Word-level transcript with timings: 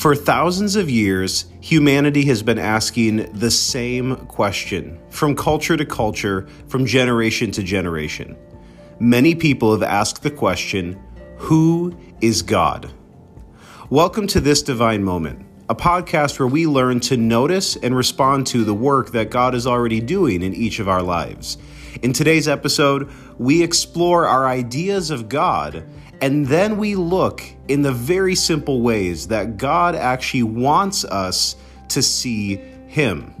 For 0.00 0.16
thousands 0.16 0.76
of 0.76 0.88
years, 0.88 1.44
humanity 1.60 2.24
has 2.24 2.42
been 2.42 2.58
asking 2.58 3.30
the 3.34 3.50
same 3.50 4.16
question 4.28 4.98
from 5.10 5.36
culture 5.36 5.76
to 5.76 5.84
culture, 5.84 6.48
from 6.68 6.86
generation 6.86 7.50
to 7.50 7.62
generation. 7.62 8.34
Many 8.98 9.34
people 9.34 9.72
have 9.72 9.82
asked 9.82 10.22
the 10.22 10.30
question 10.30 10.98
Who 11.36 11.94
is 12.22 12.40
God? 12.40 12.90
Welcome 13.90 14.26
to 14.28 14.40
This 14.40 14.62
Divine 14.62 15.04
Moment, 15.04 15.44
a 15.68 15.74
podcast 15.74 16.38
where 16.38 16.48
we 16.48 16.66
learn 16.66 17.00
to 17.00 17.18
notice 17.18 17.76
and 17.76 17.94
respond 17.94 18.46
to 18.46 18.64
the 18.64 18.72
work 18.72 19.10
that 19.10 19.28
God 19.28 19.54
is 19.54 19.66
already 19.66 20.00
doing 20.00 20.40
in 20.40 20.54
each 20.54 20.78
of 20.78 20.88
our 20.88 21.02
lives. 21.02 21.58
In 22.00 22.14
today's 22.14 22.48
episode, 22.48 23.10
we 23.36 23.62
explore 23.62 24.26
our 24.26 24.46
ideas 24.46 25.10
of 25.10 25.28
God 25.28 25.84
and 26.20 26.46
then 26.46 26.76
we 26.76 26.96
look 26.96 27.42
in 27.68 27.82
the 27.82 27.92
very 27.92 28.34
simple 28.34 28.82
ways 28.82 29.28
that 29.28 29.56
God 29.56 29.94
actually 29.94 30.42
wants 30.42 31.04
us 31.04 31.56
to 31.88 32.02
see 32.02 32.56
Him. 32.86 33.34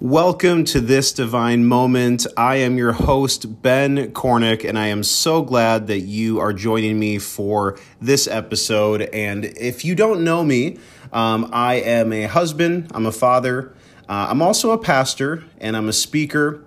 Welcome 0.00 0.64
to 0.64 0.80
this 0.80 1.12
divine 1.12 1.64
moment. 1.64 2.26
I 2.36 2.56
am 2.56 2.76
your 2.76 2.90
host, 2.90 3.62
Ben 3.62 4.10
Cornick, 4.12 4.68
and 4.68 4.76
I 4.76 4.88
am 4.88 5.04
so 5.04 5.42
glad 5.42 5.86
that 5.86 6.00
you 6.00 6.40
are 6.40 6.52
joining 6.52 6.98
me 6.98 7.18
for 7.18 7.78
this 8.00 8.26
episode. 8.26 9.02
And 9.02 9.44
if 9.44 9.84
you 9.84 9.94
don't 9.94 10.24
know 10.24 10.42
me, 10.42 10.78
um, 11.12 11.48
I 11.52 11.74
am 11.74 12.12
a 12.12 12.24
husband, 12.24 12.90
I'm 12.92 13.06
a 13.06 13.12
father, 13.12 13.72
uh, 14.08 14.26
I'm 14.28 14.42
also 14.42 14.72
a 14.72 14.78
pastor, 14.78 15.44
and 15.58 15.76
I'm 15.76 15.88
a 15.88 15.92
speaker. 15.92 16.64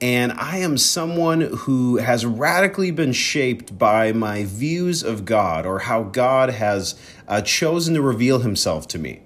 And 0.00 0.32
I 0.32 0.58
am 0.58 0.78
someone 0.78 1.40
who 1.40 1.96
has 1.96 2.24
radically 2.24 2.92
been 2.92 3.12
shaped 3.12 3.76
by 3.76 4.12
my 4.12 4.44
views 4.44 5.02
of 5.02 5.24
God 5.24 5.66
or 5.66 5.80
how 5.80 6.04
God 6.04 6.50
has 6.50 6.94
uh, 7.26 7.40
chosen 7.40 7.94
to 7.94 8.02
reveal 8.02 8.38
himself 8.38 8.86
to 8.88 8.98
me. 8.98 9.22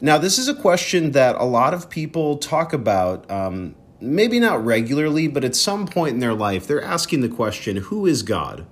Now, 0.00 0.18
this 0.18 0.38
is 0.38 0.46
a 0.46 0.54
question 0.54 1.12
that 1.12 1.36
a 1.36 1.44
lot 1.44 1.74
of 1.74 1.90
people 1.90 2.36
talk 2.36 2.72
about, 2.72 3.28
um, 3.30 3.74
maybe 4.00 4.38
not 4.38 4.64
regularly, 4.64 5.26
but 5.26 5.42
at 5.42 5.56
some 5.56 5.86
point 5.86 6.14
in 6.14 6.20
their 6.20 6.34
life, 6.34 6.66
they're 6.66 6.84
asking 6.84 7.22
the 7.22 7.28
question, 7.28 7.76
Who 7.76 8.06
is 8.06 8.22
God? 8.22 8.66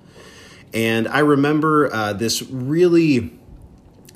And 0.72 1.08
I 1.08 1.20
remember 1.20 1.92
uh, 1.92 2.12
this 2.12 2.42
really 2.42 3.32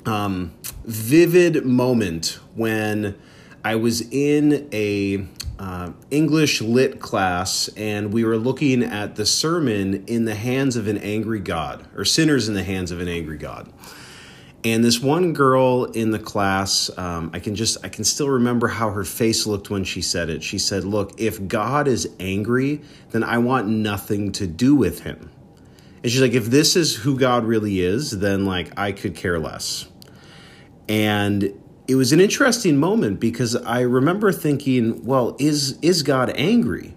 um, 0.05 0.53
vivid 0.85 1.65
moment 1.65 2.39
when 2.55 3.17
I 3.63 3.75
was 3.75 4.01
in 4.11 4.69
a 4.71 5.25
uh, 5.59 5.91
English 6.09 6.61
lit 6.61 7.01
class, 7.01 7.67
and 7.75 8.13
we 8.13 8.23
were 8.23 8.37
looking 8.37 8.81
at 8.81 9.17
the 9.17 9.25
sermon 9.25 10.05
in 10.07 10.23
the 10.23 10.35
hands 10.35 10.77
of 10.77 10.87
an 10.87 10.97
angry 10.97 11.41
God, 11.41 11.85
or 11.95 12.05
sinners 12.05 12.47
in 12.47 12.55
the 12.55 12.63
hands 12.63 12.91
of 12.91 13.01
an 13.01 13.09
angry 13.09 13.37
God. 13.37 13.71
And 14.63 14.83
this 14.83 15.01
one 15.01 15.33
girl 15.33 15.85
in 15.85 16.11
the 16.11 16.19
class, 16.19 16.89
um, 16.97 17.31
I 17.33 17.39
can 17.39 17.55
just, 17.55 17.77
I 17.83 17.89
can 17.89 18.03
still 18.03 18.29
remember 18.29 18.67
how 18.67 18.91
her 18.91 19.03
face 19.03 19.45
looked 19.45 19.69
when 19.69 19.83
she 19.83 20.01
said 20.01 20.29
it. 20.29 20.43
She 20.43 20.59
said, 20.59 20.83
Look, 20.83 21.19
if 21.19 21.47
God 21.47 21.87
is 21.87 22.09
angry, 22.19 22.81
then 23.11 23.23
I 23.23 23.37
want 23.37 23.67
nothing 23.67 24.31
to 24.33 24.47
do 24.47 24.75
with 24.75 25.03
him. 25.03 25.29
And 26.03 26.11
she's 26.11 26.21
like, 26.21 26.33
If 26.33 26.45
this 26.45 26.75
is 26.75 26.95
who 26.95 27.17
God 27.17 27.45
really 27.45 27.79
is, 27.79 28.11
then 28.11 28.45
like 28.45 28.77
I 28.77 28.91
could 28.91 29.15
care 29.15 29.39
less. 29.39 29.87
And 30.89 31.53
it 31.89 31.95
was 31.95 32.13
an 32.13 32.19
interesting 32.19 32.77
moment 32.77 33.19
because 33.19 33.55
I 33.55 33.81
remember 33.81 34.31
thinking, 34.31 35.03
well, 35.03 35.35
is 35.39 35.79
is 35.81 36.03
God 36.03 36.31
angry? 36.35 36.95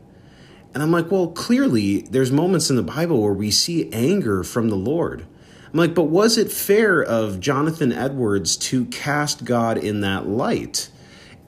And 0.74 0.82
I'm 0.82 0.92
like, 0.92 1.10
well, 1.10 1.28
clearly 1.28 2.02
there's 2.02 2.30
moments 2.30 2.68
in 2.68 2.76
the 2.76 2.82
Bible 2.82 3.22
where 3.22 3.32
we 3.32 3.50
see 3.50 3.90
anger 3.90 4.44
from 4.44 4.68
the 4.68 4.76
Lord. 4.76 5.26
I'm 5.72 5.78
like, 5.78 5.94
but 5.94 6.04
was 6.04 6.36
it 6.36 6.52
fair 6.52 7.02
of 7.02 7.40
Jonathan 7.40 7.90
Edwards 7.90 8.54
to 8.58 8.84
cast 8.86 9.46
God 9.46 9.78
in 9.78 10.02
that 10.02 10.28
light? 10.28 10.90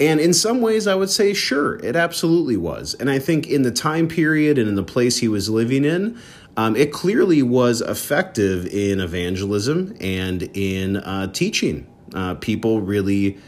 And 0.01 0.21
in 0.21 0.33
some 0.33 0.63
ways, 0.63 0.87
I 0.87 0.95
would 0.95 1.11
say, 1.11 1.35
sure, 1.35 1.77
it 1.85 1.97
absolutely 1.97 2.57
was. 2.57 2.95
And 2.95 3.11
I 3.11 3.19
think 3.19 3.47
in 3.47 3.61
the 3.61 3.71
time 3.71 4.09
period 4.09 4.57
and 4.57 4.69
in 4.69 4.75
the 4.75 4.83
place 4.83 5.19
he 5.19 5.29
was 5.29 5.51
living 5.51 5.85
in, 5.85 6.19
um, 6.57 6.77
it 6.77 6.93
clearly 6.93 7.43
was 7.43 7.83
effective 7.83 8.67
in 8.67 9.01
evangelism 9.01 9.95
and 10.01 10.45
in 10.55 10.97
uh, 10.97 11.27
teaching 11.27 11.87
uh, 12.15 12.35
people 12.37 12.81
really 12.81 13.39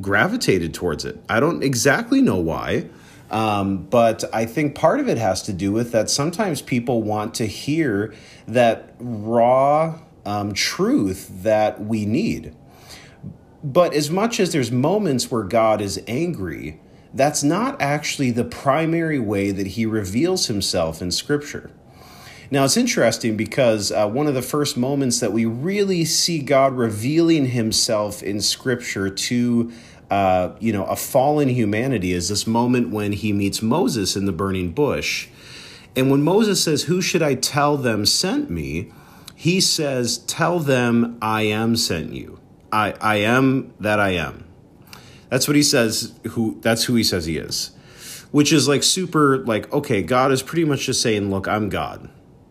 gravitated 0.00 0.74
towards 0.74 1.04
it. 1.04 1.18
I 1.28 1.40
don't 1.40 1.62
exactly 1.62 2.20
know 2.20 2.36
why, 2.36 2.88
um, 3.30 3.84
but 3.84 4.24
I 4.32 4.44
think 4.44 4.74
part 4.74 5.00
of 5.00 5.08
it 5.08 5.16
has 5.16 5.42
to 5.44 5.52
do 5.52 5.72
with 5.72 5.92
that 5.92 6.10
sometimes 6.10 6.60
people 6.60 7.02
want 7.02 7.34
to 7.36 7.46
hear 7.46 8.14
that 8.46 8.94
raw 8.98 9.98
um, 10.24 10.52
truth 10.52 11.30
that 11.42 11.80
we 11.80 12.04
need. 12.04 12.54
But 13.64 13.94
as 13.94 14.10
much 14.10 14.38
as 14.38 14.52
there's 14.52 14.70
moments 14.70 15.30
where 15.30 15.42
God 15.42 15.80
is 15.80 16.00
angry, 16.06 16.80
that's 17.14 17.42
not 17.42 17.80
actually 17.80 18.30
the 18.30 18.44
primary 18.44 19.18
way 19.18 19.50
that 19.50 19.68
he 19.68 19.86
reveals 19.86 20.46
himself 20.46 21.00
in 21.00 21.10
Scripture. 21.10 21.70
Now, 22.50 22.64
it's 22.64 22.76
interesting 22.76 23.36
because 23.36 23.90
uh, 23.90 24.08
one 24.08 24.26
of 24.26 24.34
the 24.34 24.42
first 24.42 24.76
moments 24.76 25.20
that 25.20 25.32
we 25.32 25.44
really 25.44 26.04
see 26.04 26.38
God 26.38 26.74
revealing 26.74 27.46
himself 27.46 28.22
in 28.22 28.40
Scripture 28.40 29.10
to 29.10 29.72
uh, 30.10 30.54
you 30.60 30.72
know, 30.72 30.84
a 30.84 30.96
fallen 30.96 31.48
humanity 31.48 32.12
is 32.12 32.28
this 32.28 32.46
moment 32.46 32.90
when 32.90 33.12
he 33.12 33.32
meets 33.32 33.60
Moses 33.60 34.16
in 34.16 34.26
the 34.26 34.32
burning 34.32 34.70
bush. 34.70 35.28
And 35.96 36.10
when 36.10 36.22
Moses 36.22 36.62
says, 36.62 36.84
Who 36.84 37.00
should 37.00 37.22
I 37.22 37.34
tell 37.34 37.76
them 37.76 38.06
sent 38.06 38.50
me? 38.50 38.92
He 39.34 39.60
says, 39.60 40.18
Tell 40.18 40.60
them 40.60 41.18
I 41.20 41.42
am 41.42 41.76
sent 41.76 42.12
you. 42.12 42.38
I, 42.70 42.94
I 43.00 43.16
am 43.16 43.72
that 43.80 43.98
I 43.98 44.10
am. 44.10 44.44
That's 45.28 45.48
what 45.48 45.56
he 45.56 45.62
says, 45.62 46.14
who 46.30 46.58
that's 46.60 46.84
who 46.84 46.94
he 46.94 47.02
says 47.02 47.26
he 47.26 47.36
is. 47.36 47.72
Which 48.30 48.52
is 48.52 48.68
like 48.68 48.82
super 48.82 49.38
like, 49.38 49.72
okay, 49.72 50.02
God 50.02 50.30
is 50.30 50.42
pretty 50.42 50.64
much 50.64 50.86
just 50.86 51.02
saying, 51.02 51.30
Look, 51.30 51.48
I'm 51.48 51.68
God. 51.68 52.08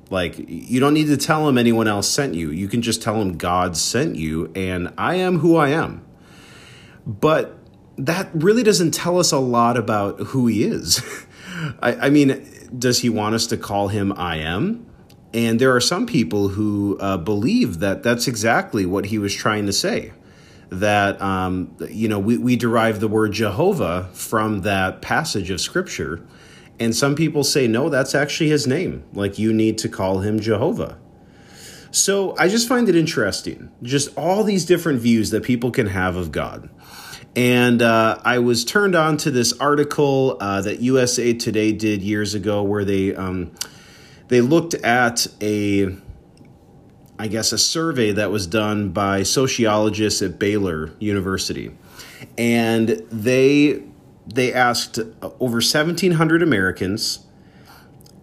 Like, 0.09 0.35
you 0.37 0.79
don't 0.79 0.93
need 0.93 1.07
to 1.07 1.17
tell 1.17 1.47
him 1.49 1.57
anyone 1.57 1.87
else 1.87 2.07
sent 2.07 2.35
you. 2.35 2.51
You 2.51 2.67
can 2.67 2.81
just 2.81 3.01
tell 3.01 3.19
him 3.21 3.37
God 3.37 3.75
sent 3.75 4.15
you, 4.15 4.51
and 4.55 4.93
I 4.97 5.15
am 5.15 5.39
who 5.39 5.55
I 5.55 5.69
am. 5.69 6.05
But 7.05 7.57
that 7.97 8.29
really 8.33 8.63
doesn't 8.63 8.91
tell 8.91 9.19
us 9.19 9.31
a 9.31 9.39
lot 9.39 9.77
about 9.77 10.19
who 10.19 10.47
he 10.47 10.63
is. 10.63 11.01
I, 11.81 11.95
I, 11.95 12.09
mean, 12.09 12.45
does 12.77 12.99
he 12.99 13.09
want 13.09 13.35
us 13.35 13.47
to 13.47 13.57
call 13.57 13.87
him 13.87 14.13
I 14.13 14.37
am? 14.37 14.85
And 15.33 15.59
there 15.59 15.75
are 15.75 15.81
some 15.81 16.05
people 16.05 16.49
who 16.49 16.97
uh, 16.99 17.17
believe 17.17 17.79
that 17.79 18.03
that's 18.03 18.27
exactly 18.27 18.85
what 18.85 19.07
he 19.07 19.17
was 19.17 19.33
trying 19.33 19.65
to 19.65 19.73
say. 19.73 20.13
That, 20.69 21.21
um, 21.21 21.75
you 21.89 22.07
know, 22.07 22.19
we, 22.19 22.37
we 22.37 22.55
derive 22.55 22.99
the 22.99 23.07
word 23.07 23.33
Jehovah 23.33 24.09
from 24.13 24.61
that 24.61 25.01
passage 25.01 25.49
of 25.49 25.61
scripture. 25.61 26.25
And 26.79 26.95
some 26.95 27.15
people 27.15 27.43
say, 27.43 27.67
no, 27.67 27.89
that's 27.89 28.13
actually 28.13 28.49
his 28.49 28.67
name. 28.67 29.03
Like, 29.13 29.39
you 29.39 29.53
need 29.53 29.77
to 29.79 29.89
call 29.89 30.19
him 30.19 30.39
Jehovah. 30.39 30.97
So 31.91 32.35
I 32.37 32.49
just 32.49 32.67
find 32.67 32.89
it 32.89 32.95
interesting, 32.95 33.71
just 33.81 34.15
all 34.17 34.43
these 34.43 34.65
different 34.65 34.99
views 34.99 35.29
that 35.29 35.43
people 35.43 35.71
can 35.71 35.87
have 35.87 36.17
of 36.17 36.31
God. 36.33 36.69
And 37.37 37.81
uh, 37.81 38.19
I 38.23 38.39
was 38.39 38.65
turned 38.65 38.95
on 38.95 39.15
to 39.17 39.31
this 39.31 39.53
article 39.59 40.37
uh, 40.41 40.61
that 40.61 40.81
USA 40.81 41.33
Today 41.33 41.71
did 41.71 42.01
years 42.01 42.33
ago, 42.33 42.63
where 42.63 42.83
they 42.83 43.15
um, 43.15 43.51
they 44.27 44.41
looked 44.41 44.73
at 44.73 45.27
a, 45.41 45.95
I 47.17 47.27
guess, 47.27 47.51
a 47.51 47.57
survey 47.57 48.11
that 48.11 48.31
was 48.31 48.47
done 48.47 48.89
by 48.89 49.23
sociologists 49.23 50.21
at 50.21 50.37
Baylor 50.37 50.91
University, 50.99 51.71
and 52.37 52.89
they 53.11 53.83
they 54.27 54.53
asked 54.53 54.99
over 55.39 55.57
1,700 55.57 56.41
Americans, 56.41 57.19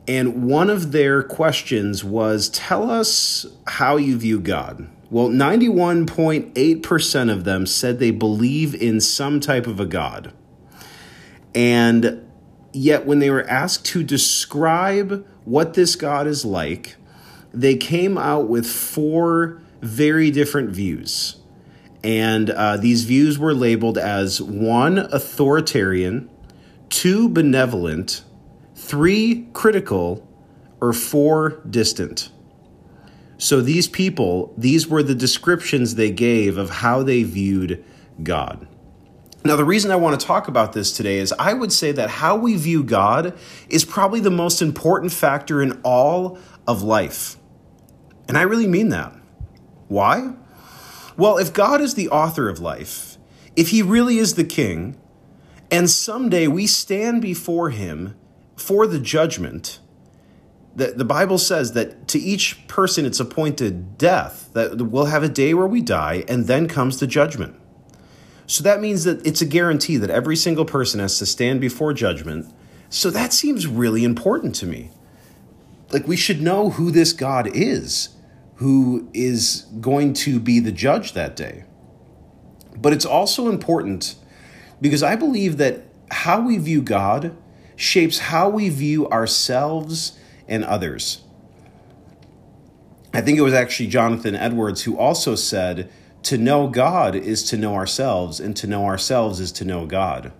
and 0.08 0.44
one 0.44 0.68
of 0.68 0.92
their 0.92 1.22
questions 1.22 2.02
was, 2.02 2.48
"Tell 2.48 2.90
us 2.90 3.46
how 3.66 3.96
you 3.96 4.16
view 4.16 4.40
God." 4.40 4.86
Well, 5.10 5.28
91.8% 5.28 7.30
of 7.30 7.44
them 7.44 7.66
said 7.66 7.98
they 7.98 8.10
believe 8.10 8.74
in 8.74 9.00
some 9.00 9.40
type 9.40 9.66
of 9.66 9.78
a 9.78 9.86
God. 9.86 10.32
And 11.54 12.20
yet, 12.72 13.06
when 13.06 13.18
they 13.18 13.30
were 13.30 13.48
asked 13.48 13.84
to 13.86 14.02
describe 14.02 15.24
what 15.44 15.74
this 15.74 15.96
God 15.96 16.26
is 16.26 16.46
like, 16.46 16.96
they 17.52 17.74
came 17.74 18.16
out 18.16 18.48
with 18.48 18.66
four 18.66 19.58
very 19.82 20.30
different 20.30 20.70
views. 20.70 21.36
And 22.04 22.50
uh, 22.50 22.76
these 22.76 23.04
views 23.04 23.38
were 23.38 23.54
labeled 23.54 23.96
as 23.96 24.40
one, 24.40 24.98
authoritarian, 24.98 26.28
two, 26.88 27.28
benevolent, 27.28 28.24
three, 28.74 29.48
critical, 29.52 30.28
or 30.80 30.92
four, 30.92 31.62
distant. 31.68 32.30
So 33.38 33.60
these 33.60 33.88
people, 33.88 34.52
these 34.56 34.86
were 34.88 35.02
the 35.02 35.14
descriptions 35.14 35.94
they 35.94 36.10
gave 36.10 36.58
of 36.58 36.70
how 36.70 37.02
they 37.02 37.22
viewed 37.22 37.84
God. 38.22 38.66
Now, 39.44 39.56
the 39.56 39.64
reason 39.64 39.90
I 39.90 39.96
want 39.96 40.20
to 40.20 40.24
talk 40.24 40.46
about 40.46 40.72
this 40.72 40.92
today 40.92 41.18
is 41.18 41.32
I 41.36 41.52
would 41.52 41.72
say 41.72 41.90
that 41.92 42.08
how 42.08 42.36
we 42.36 42.56
view 42.56 42.84
God 42.84 43.36
is 43.68 43.84
probably 43.84 44.20
the 44.20 44.30
most 44.30 44.62
important 44.62 45.12
factor 45.12 45.60
in 45.60 45.80
all 45.82 46.38
of 46.66 46.82
life. 46.82 47.36
And 48.28 48.38
I 48.38 48.42
really 48.42 48.68
mean 48.68 48.90
that. 48.90 49.12
Why? 49.88 50.34
Well, 51.16 51.38
if 51.38 51.52
God 51.52 51.80
is 51.80 51.94
the 51.94 52.08
author 52.08 52.48
of 52.48 52.58
life, 52.58 53.18
if 53.54 53.68
he 53.68 53.82
really 53.82 54.18
is 54.18 54.34
the 54.34 54.44
king, 54.44 54.96
and 55.70 55.88
someday 55.88 56.46
we 56.46 56.66
stand 56.66 57.22
before 57.22 57.70
him 57.70 58.16
for 58.56 58.86
the 58.86 58.98
judgment, 58.98 59.78
the, 60.74 60.88
the 60.88 61.04
Bible 61.04 61.38
says 61.38 61.72
that 61.72 62.08
to 62.08 62.18
each 62.18 62.66
person 62.66 63.04
it's 63.04 63.20
appointed 63.20 63.98
death, 63.98 64.50
that 64.54 64.76
we'll 64.76 65.06
have 65.06 65.22
a 65.22 65.28
day 65.28 65.54
where 65.54 65.66
we 65.66 65.82
die, 65.82 66.24
and 66.28 66.46
then 66.46 66.66
comes 66.66 66.98
the 66.98 67.06
judgment. 67.06 67.56
So 68.46 68.62
that 68.64 68.80
means 68.80 69.04
that 69.04 69.26
it's 69.26 69.40
a 69.40 69.46
guarantee 69.46 69.96
that 69.98 70.10
every 70.10 70.36
single 70.36 70.64
person 70.64 71.00
has 71.00 71.18
to 71.18 71.26
stand 71.26 71.60
before 71.60 71.92
judgment. 71.92 72.52
So 72.88 73.10
that 73.10 73.32
seems 73.32 73.66
really 73.66 74.04
important 74.04 74.54
to 74.56 74.66
me. 74.66 74.90
Like 75.90 76.06
we 76.06 76.16
should 76.16 76.40
know 76.40 76.70
who 76.70 76.90
this 76.90 77.12
God 77.12 77.48
is, 77.54 78.10
who 78.62 79.08
is 79.12 79.66
going 79.80 80.12
to 80.14 80.40
be 80.40 80.60
the 80.60 80.72
judge 80.72 81.12
that 81.12 81.36
day. 81.36 81.64
But 82.76 82.92
it's 82.92 83.04
also 83.04 83.48
important 83.48 84.14
because 84.80 85.02
I 85.02 85.16
believe 85.16 85.58
that 85.58 85.82
how 86.10 86.40
we 86.40 86.58
view 86.58 86.82
God 86.82 87.36
shapes 87.76 88.18
how 88.18 88.48
we 88.48 88.68
view 88.68 89.08
ourselves 89.08 90.18
and 90.48 90.64
others. 90.64 91.22
I 93.12 93.20
think 93.20 93.38
it 93.38 93.42
was 93.42 93.54
actually 93.54 93.88
Jonathan 93.88 94.34
Edwards 94.34 94.82
who 94.82 94.96
also 94.96 95.34
said, 95.34 95.90
To 96.24 96.38
know 96.38 96.68
God 96.68 97.14
is 97.14 97.42
to 97.44 97.56
know 97.56 97.74
ourselves, 97.74 98.40
and 98.40 98.56
to 98.56 98.66
know 98.66 98.86
ourselves 98.86 99.40
is 99.40 99.52
to 99.52 99.64
know 99.64 99.86
God. 99.86 100.32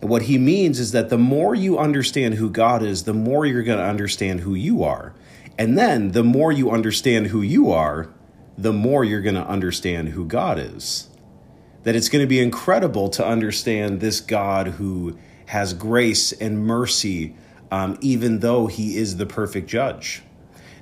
And 0.00 0.10
what 0.10 0.22
he 0.22 0.38
means 0.38 0.80
is 0.80 0.92
that 0.92 1.08
the 1.08 1.18
more 1.18 1.54
you 1.54 1.78
understand 1.78 2.34
who 2.34 2.50
God 2.50 2.82
is, 2.82 3.04
the 3.04 3.14
more 3.14 3.46
you're 3.46 3.62
going 3.62 3.78
to 3.78 3.84
understand 3.84 4.40
who 4.40 4.54
you 4.54 4.82
are. 4.82 5.14
And 5.58 5.76
then 5.76 6.12
the 6.12 6.24
more 6.24 6.52
you 6.52 6.70
understand 6.70 7.28
who 7.28 7.42
you 7.42 7.70
are, 7.70 8.08
the 8.56 8.72
more 8.72 9.04
you're 9.04 9.20
going 9.20 9.34
to 9.34 9.46
understand 9.46 10.10
who 10.10 10.24
God 10.24 10.58
is. 10.58 11.08
That 11.82 11.96
it's 11.96 12.08
going 12.08 12.22
to 12.22 12.28
be 12.28 12.40
incredible 12.40 13.08
to 13.10 13.26
understand 13.26 14.00
this 14.00 14.20
God 14.20 14.68
who 14.68 15.18
has 15.46 15.72
grace 15.72 16.32
and 16.32 16.64
mercy, 16.64 17.34
um, 17.70 17.98
even 18.00 18.40
though 18.40 18.66
he 18.66 18.96
is 18.96 19.16
the 19.16 19.26
perfect 19.26 19.68
judge. 19.68 20.22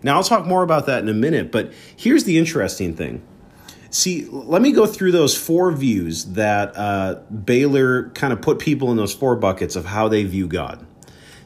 Now, 0.02 0.16
I'll 0.16 0.24
talk 0.24 0.46
more 0.46 0.62
about 0.62 0.86
that 0.86 1.02
in 1.02 1.08
a 1.08 1.14
minute, 1.14 1.50
but 1.50 1.72
here's 1.96 2.24
the 2.24 2.38
interesting 2.38 2.94
thing. 2.94 3.22
See, 3.90 4.26
let 4.26 4.60
me 4.60 4.72
go 4.72 4.86
through 4.86 5.12
those 5.12 5.36
four 5.36 5.72
views 5.72 6.26
that 6.32 6.76
uh, 6.76 7.20
Baylor 7.30 8.10
kind 8.10 8.32
of 8.32 8.42
put 8.42 8.58
people 8.58 8.90
in 8.90 8.96
those 8.96 9.14
four 9.14 9.34
buckets 9.34 9.76
of 9.76 9.86
how 9.86 10.08
they 10.08 10.24
view 10.24 10.46
God. 10.46 10.86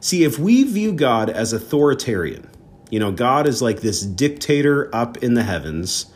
See, 0.00 0.24
if 0.24 0.38
we 0.38 0.64
view 0.64 0.92
God 0.92 1.30
as 1.30 1.52
authoritarian, 1.52 2.48
you 2.92 2.98
know, 2.98 3.10
God 3.10 3.46
is 3.46 3.62
like 3.62 3.80
this 3.80 4.02
dictator 4.02 4.94
up 4.94 5.16
in 5.16 5.32
the 5.32 5.44
heavens, 5.44 6.12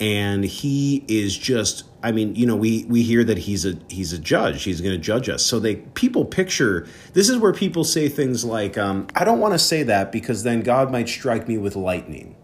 and 0.00 0.46
he 0.46 1.04
is 1.08 1.36
just 1.36 1.84
I 2.02 2.10
mean, 2.10 2.34
you 2.36 2.46
know, 2.46 2.56
we 2.56 2.86
we 2.88 3.02
hear 3.02 3.22
that 3.22 3.36
he's 3.36 3.66
a 3.66 3.78
he's 3.90 4.14
a 4.14 4.18
judge. 4.18 4.62
He's 4.62 4.80
going 4.80 4.94
to 4.94 4.98
judge 4.98 5.28
us. 5.28 5.44
So 5.44 5.58
they 5.58 5.76
people 5.76 6.24
picture 6.24 6.86
this 7.12 7.28
is 7.28 7.36
where 7.36 7.52
people 7.52 7.84
say 7.84 8.08
things 8.08 8.46
like, 8.46 8.78
um, 8.78 9.08
"I 9.14 9.24
don't 9.24 9.40
want 9.40 9.52
to 9.52 9.58
say 9.58 9.82
that 9.82 10.10
because 10.10 10.42
then 10.42 10.62
God 10.62 10.90
might 10.90 11.10
strike 11.10 11.46
me 11.48 11.58
with 11.58 11.76
lightning." 11.76 12.34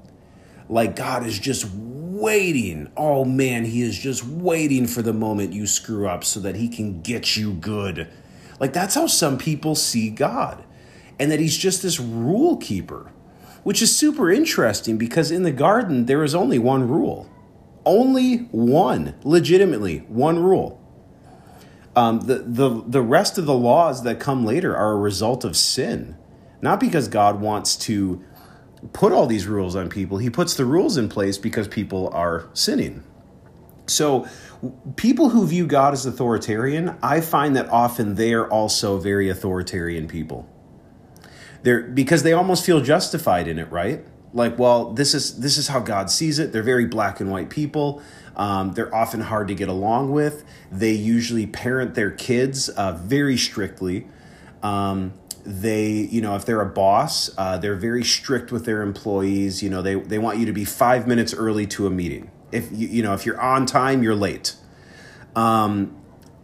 Like 0.68 0.94
God 0.94 1.24
is 1.24 1.38
just 1.38 1.64
waiting. 1.72 2.92
Oh 2.94 3.24
man, 3.24 3.64
he 3.64 3.80
is 3.80 3.98
just 3.98 4.22
waiting 4.22 4.86
for 4.86 5.00
the 5.00 5.14
moment 5.14 5.54
you 5.54 5.66
screw 5.66 6.06
up 6.06 6.24
so 6.24 6.40
that 6.40 6.56
he 6.56 6.68
can 6.68 7.00
get 7.00 7.38
you 7.38 7.54
good. 7.54 8.06
Like 8.60 8.74
that's 8.74 8.96
how 8.96 9.06
some 9.06 9.38
people 9.38 9.76
see 9.76 10.10
God, 10.10 10.62
and 11.18 11.30
that 11.30 11.40
he's 11.40 11.56
just 11.56 11.82
this 11.82 11.98
rule 11.98 12.58
keeper, 12.58 13.11
which 13.62 13.82
is 13.82 13.96
super 13.96 14.30
interesting 14.30 14.98
because 14.98 15.30
in 15.30 15.42
the 15.42 15.52
garden 15.52 16.06
there 16.06 16.22
is 16.22 16.34
only 16.34 16.58
one 16.58 16.88
rule 16.88 17.28
only 17.84 18.36
one, 18.50 19.14
legitimately, 19.24 19.98
one 20.08 20.42
rule. 20.42 20.80
Um, 21.94 22.20
the, 22.20 22.36
the, 22.38 22.82
the 22.86 23.02
rest 23.02 23.38
of 23.38 23.46
the 23.46 23.54
laws 23.54 24.02
that 24.04 24.18
come 24.18 24.44
later 24.44 24.76
are 24.76 24.92
a 24.92 24.96
result 24.96 25.44
of 25.44 25.56
sin. 25.56 26.16
Not 26.60 26.80
because 26.80 27.08
God 27.08 27.40
wants 27.40 27.76
to 27.76 28.22
put 28.92 29.12
all 29.12 29.26
these 29.26 29.46
rules 29.46 29.76
on 29.76 29.88
people, 29.88 30.18
He 30.18 30.30
puts 30.30 30.54
the 30.54 30.64
rules 30.64 30.96
in 30.96 31.08
place 31.08 31.38
because 31.38 31.68
people 31.68 32.08
are 32.12 32.48
sinning. 32.52 33.02
So, 33.86 34.28
people 34.96 35.30
who 35.30 35.46
view 35.46 35.66
God 35.66 35.92
as 35.92 36.06
authoritarian, 36.06 36.96
I 37.02 37.20
find 37.20 37.56
that 37.56 37.68
often 37.68 38.14
they 38.14 38.32
are 38.32 38.48
also 38.48 38.98
very 38.98 39.28
authoritarian 39.28 40.06
people. 40.06 40.48
They're 41.62 41.82
because 41.82 42.22
they 42.22 42.32
almost 42.32 42.64
feel 42.66 42.80
justified 42.80 43.48
in 43.48 43.58
it, 43.58 43.70
right? 43.70 44.04
like 44.34 44.58
well 44.58 44.92
this 44.92 45.14
is 45.14 45.38
this 45.40 45.58
is 45.58 45.68
how 45.68 45.80
god 45.80 46.10
sees 46.10 46.38
it. 46.38 46.52
They're 46.52 46.62
very 46.62 46.86
black 46.86 47.20
and 47.20 47.30
white 47.30 47.50
people. 47.50 48.02
Um, 48.36 48.72
they're 48.72 48.94
often 48.94 49.20
hard 49.20 49.48
to 49.48 49.54
get 49.54 49.68
along 49.68 50.10
with. 50.10 50.44
They 50.70 50.92
usually 50.92 51.46
parent 51.46 51.94
their 51.94 52.10
kids 52.10 52.68
uh, 52.70 52.92
very 52.92 53.36
strictly. 53.36 54.06
Um, 54.62 55.14
they 55.44 55.90
you 55.90 56.20
know 56.20 56.36
if 56.36 56.46
they're 56.46 56.60
a 56.60 56.66
boss 56.66 57.30
uh, 57.36 57.58
they're 57.58 57.76
very 57.76 58.04
strict 58.04 58.52
with 58.52 58.64
their 58.64 58.82
employees. 58.82 59.62
You 59.62 59.70
know 59.70 59.82
they, 59.82 59.96
they 59.96 60.18
want 60.18 60.38
you 60.38 60.46
to 60.46 60.52
be 60.52 60.64
five 60.64 61.06
minutes 61.06 61.34
early 61.34 61.66
to 61.68 61.86
a 61.86 61.90
meeting. 61.90 62.30
If 62.50 62.70
you, 62.72 62.88
you 62.88 63.02
know 63.02 63.14
if 63.14 63.26
you're 63.26 63.40
on 63.40 63.66
time 63.66 64.02
you're 64.02 64.14
late. 64.14 64.56
Um, 65.34 65.96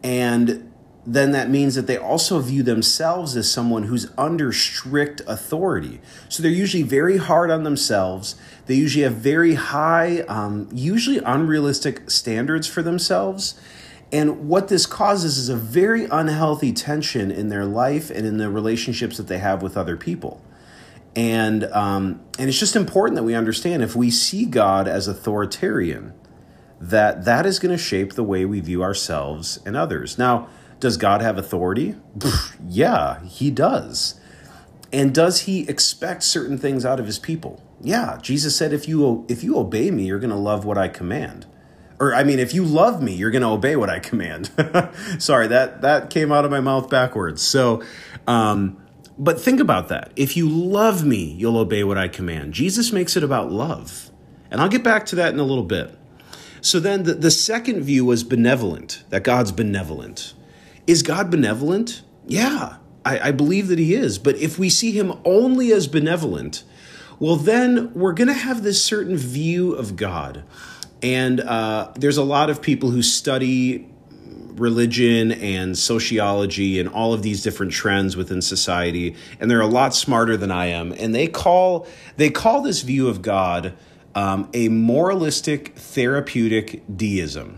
and 0.03 0.68
then 1.11 1.33
that 1.33 1.49
means 1.49 1.75
that 1.75 1.87
they 1.87 1.97
also 1.97 2.39
view 2.39 2.63
themselves 2.63 3.35
as 3.35 3.51
someone 3.51 3.85
who's 3.85 4.11
under 4.19 4.53
strict 4.53 5.23
authority. 5.27 6.03
So 6.29 6.43
they're 6.43 6.53
usually 6.53 6.83
very 6.83 7.17
hard 7.17 7.51
on 7.51 7.63
themselves. 7.63 8.37
They 8.67 8.75
usually 8.75 9.05
have 9.05 9.15
very 9.15 9.55
high, 9.55 10.21
um, 10.29 10.69
usually 10.71 11.17
unrealistic 11.17 12.11
standards 12.11 12.67
for 12.67 12.83
themselves. 12.83 13.59
And 14.13 14.51
what 14.51 14.69
this 14.69 14.85
causes 14.85 15.39
is 15.39 15.49
a 15.49 15.57
very 15.57 16.05
unhealthy 16.05 16.75
tension 16.75 17.31
in 17.31 17.49
their 17.49 17.65
life 17.65 18.11
and 18.11 18.27
in 18.27 18.37
the 18.37 18.51
relationships 18.51 19.17
that 19.17 19.29
they 19.29 19.39
have 19.39 19.63
with 19.63 19.79
other 19.79 19.97
people. 19.97 20.43
And, 21.17 21.65
um, 21.65 22.21
and 22.39 22.51
it's 22.51 22.59
just 22.59 22.77
important 22.77 23.17
that 23.17 23.25
we 23.25 23.35
understand 23.35 23.83
if 23.83 23.97
we 23.97 24.11
see 24.11 24.45
God 24.45 24.87
as 24.87 25.09
authoritarian, 25.09 26.13
that 26.79 27.25
that 27.25 27.47
is 27.47 27.59
going 27.59 27.75
to 27.75 27.83
shape 27.83 28.13
the 28.13 28.23
way 28.23 28.45
we 28.45 28.61
view 28.61 28.83
ourselves 28.83 29.59
and 29.65 29.75
others. 29.75 30.19
Now, 30.19 30.49
does 30.81 30.97
God 30.97 31.21
have 31.23 31.39
authority? 31.39 31.97
yeah, 32.69 33.23
he 33.25 33.51
does. 33.51 34.21
And 34.93 35.15
does 35.15 35.41
he 35.41 35.69
expect 35.69 36.23
certain 36.23 36.57
things 36.57 36.85
out 36.85 36.99
of 36.99 37.07
his 37.07 37.19
people? 37.19 37.63
Yeah, 37.81 38.19
Jesus 38.21 38.57
said 38.57 38.73
if 38.73 38.89
you 38.89 39.25
if 39.29 39.45
you 39.45 39.59
obey 39.59 39.91
me, 39.91 40.07
you're 40.07 40.19
going 40.19 40.31
to 40.31 40.37
love 40.37 40.65
what 40.65 40.79
I 40.79 40.89
command. 40.89 41.47
Or 42.01 42.15
I 42.15 42.25
mean, 42.25 42.39
if 42.39 42.55
you 42.55 42.65
love 42.65 43.03
me, 43.03 43.15
you're 43.15 43.31
going 43.31 43.43
to 43.43 43.49
obey 43.49 43.77
what 43.77 43.91
I 43.91 43.99
command. 43.99 44.51
Sorry, 45.19 45.47
that 45.49 45.83
that 45.83 46.11
came 46.11 46.33
out 46.33 46.45
of 46.45 46.51
my 46.51 46.61
mouth 46.61 46.89
backwards. 46.89 47.43
So, 47.43 47.83
um 48.27 48.83
but 49.19 49.41
think 49.41 49.59
about 49.59 49.89
that. 49.89 50.13
If 50.15 50.37
you 50.37 50.49
love 50.49 51.05
me, 51.05 51.33
you'll 51.33 51.59
obey 51.59 51.83
what 51.83 51.99
I 51.99 52.07
command. 52.07 52.55
Jesus 52.55 52.93
makes 52.93 53.17
it 53.17 53.25
about 53.25 53.51
love. 53.51 54.11
And 54.49 54.61
I'll 54.61 54.69
get 54.69 54.85
back 54.85 55.07
to 55.07 55.17
that 55.17 55.35
in 55.35 55.41
a 55.41 55.45
little 55.45 55.65
bit. 55.65 55.99
So 56.61 56.79
then 56.79 57.03
the, 57.03 57.15
the 57.15 57.31
second 57.31 57.83
view 57.83 58.05
was 58.05 58.23
benevolent, 58.23 59.03
that 59.11 59.25
God's 59.25 59.51
benevolent. 59.51 60.35
Is 60.89 61.03
God 61.03 61.31
benevolent? 61.31 62.03
Yeah, 62.27 62.79
I, 63.05 63.29
I 63.29 63.31
believe 63.31 63.69
that 63.69 63.79
He 63.79 63.95
is. 63.95 64.19
But 64.19 64.37
if 64.37 64.59
we 64.59 64.71
see 64.71 64.91
Him 64.91 65.13
only 65.25 65.71
as 65.71 65.87
benevolent, 65.87 66.65
well, 67.21 67.37
then 67.37 67.93
we're 67.93 68.15
going 68.15 68.29
to 68.29 68.35
have 68.35 68.63
this 68.63 68.83
certain 68.83 69.17
view 69.17 69.75
of 69.75 69.97
God. 69.97 70.45
And 71.03 71.41
uh, 71.41 71.93
there's 71.95 72.17
a 72.17 72.25
lot 72.25 72.49
of 72.49 72.63
people 72.63 72.91
who 72.91 73.03
study 73.03 73.87
religion 74.55 75.31
and 75.33 75.77
sociology 75.77 76.81
and 76.81 76.89
all 76.89 77.13
of 77.13 77.23
these 77.23 77.43
different 77.43 77.71
trends 77.71 78.17
within 78.17 78.43
society 78.43 79.15
and 79.39 79.49
they're 79.49 79.61
a 79.61 79.69
lot 79.69 79.95
smarter 79.95 80.37
than 80.37 80.51
i 80.51 80.67
am 80.67 80.91
and 80.95 81.15
they 81.15 81.29
call 81.29 81.87
they 82.17 82.29
call 82.29 82.61
this 82.61 82.83
view 82.83 83.07
of 83.07 83.23
god 83.23 83.73
um, 84.17 84.51
a 84.53 84.69
moralistic 84.69 85.77
therapeutic 85.77 86.83
deism 86.97 87.57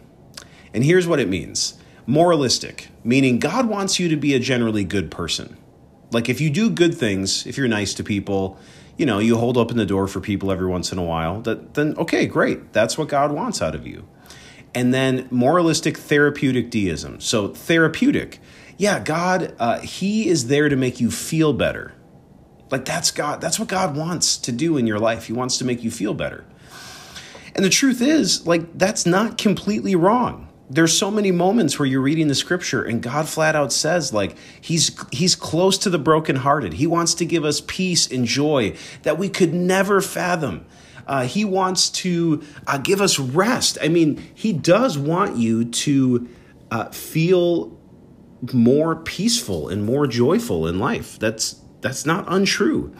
and 0.75 0.85
here's 0.85 1.09
what 1.09 1.19
it 1.19 1.27
means 1.27 1.80
moralistic, 2.11 2.89
meaning 3.05 3.39
God 3.39 3.67
wants 3.67 4.01
you 4.01 4.09
to 4.09 4.17
be 4.17 4.35
a 4.35 4.41
generally 4.41 4.83
good 4.83 5.11
person. 5.11 5.57
Like 6.11 6.29
if 6.29 6.41
you 6.41 6.51
do 6.51 6.69
good 6.69 6.95
things, 6.95 7.47
if 7.47 7.57
you're 7.57 7.69
nice 7.69 7.95
to 7.95 8.05
people, 8.05 8.59
you 8.97 9.07
know, 9.07 9.21
you 9.21 9.37
hold 9.37 9.57
open 9.57 9.77
the 9.77 9.87
door 9.87 10.09
for 10.09 10.21
people 10.21 10.51
every 10.51 10.67
once 10.67 10.91
in 10.91 10.99
a 10.99 11.05
while, 11.05 11.41
that 11.43 11.75
then 11.75 11.97
okay, 11.97 12.27
great. 12.27 12.73
That's 12.73 12.99
what 12.99 13.09
God 13.09 13.31
wants 13.31 13.63
out 13.63 13.77
of 13.77 13.87
you. 13.87 14.09
And 14.75 14.93
then 14.93 15.29
moralistic 15.31 15.97
therapeutic 15.97 16.71
deism. 16.71 17.21
So 17.21 17.49
therapeutic. 17.49 18.41
Yeah, 18.77 18.99
God, 18.99 19.55
uh, 19.59 19.79
he 19.81 20.29
is 20.29 20.49
there 20.49 20.69
to 20.69 20.77
make 20.77 21.01
you 21.01 21.11
feel 21.13 21.53
better. 21.53 21.95
Like 22.71 22.85
that's 22.85 23.13
God, 23.13 23.41
that's 23.41 23.59
what 23.59 23.69
God 23.69 23.97
wants 23.97 24.37
to 24.39 24.53
do 24.53 24.77
in 24.77 24.87
your 24.87 24.99
life. 24.99 25.27
He 25.27 25.33
wants 25.33 25.59
to 25.59 25.65
make 25.65 25.85
you 25.85 25.93
feel 25.93 26.15
better. 26.15 26.45
And 27.55 27.65
the 27.65 27.71
truth 27.71 28.01
is, 28.01 28.47
like, 28.47 28.79
that's 28.79 29.05
not 29.05 29.37
completely 29.37 29.97
wrong 29.97 30.50
there's 30.71 30.97
so 30.97 31.11
many 31.11 31.33
moments 31.33 31.79
where 31.79 31.87
you're 31.87 32.01
reading 32.01 32.29
the 32.29 32.35
scripture 32.35 32.83
and 32.85 33.03
God 33.03 33.29
flat 33.29 33.57
out 33.57 33.73
says 33.73 34.13
like 34.13 34.37
he's 34.61 34.97
he's 35.13 35.35
close 35.35 35.77
to 35.79 35.91
the 35.91 35.99
brokenhearted. 35.99 36.75
He 36.75 36.87
wants 36.87 37.15
to 37.15 37.25
give 37.25 37.45
us 37.45 37.61
peace 37.61 38.11
and 38.11 38.25
joy 38.25 38.77
that 39.03 39.19
we 39.19 39.29
could 39.29 39.53
never 39.53 40.01
fathom. 40.01 40.65
Uh, 41.09 41.25
he 41.25 41.45
wants 41.45 41.91
to 41.91 42.41
uh, 42.69 42.79
give 42.79 43.01
us 43.01 43.19
rest. 43.19 43.79
I 43.83 43.89
mean, 43.89 44.23
He 44.33 44.53
does 44.53 44.97
want 44.97 45.37
you 45.37 45.65
to 45.65 46.29
uh, 46.71 46.91
feel 46.91 47.77
more 48.53 48.95
peaceful 48.95 49.69
and 49.69 49.85
more 49.85 50.07
joyful 50.07 50.69
in 50.69 50.79
life. 50.79 51.19
That's 51.19 51.61
that's 51.81 52.07
not 52.07 52.27
untrue. 52.29 52.95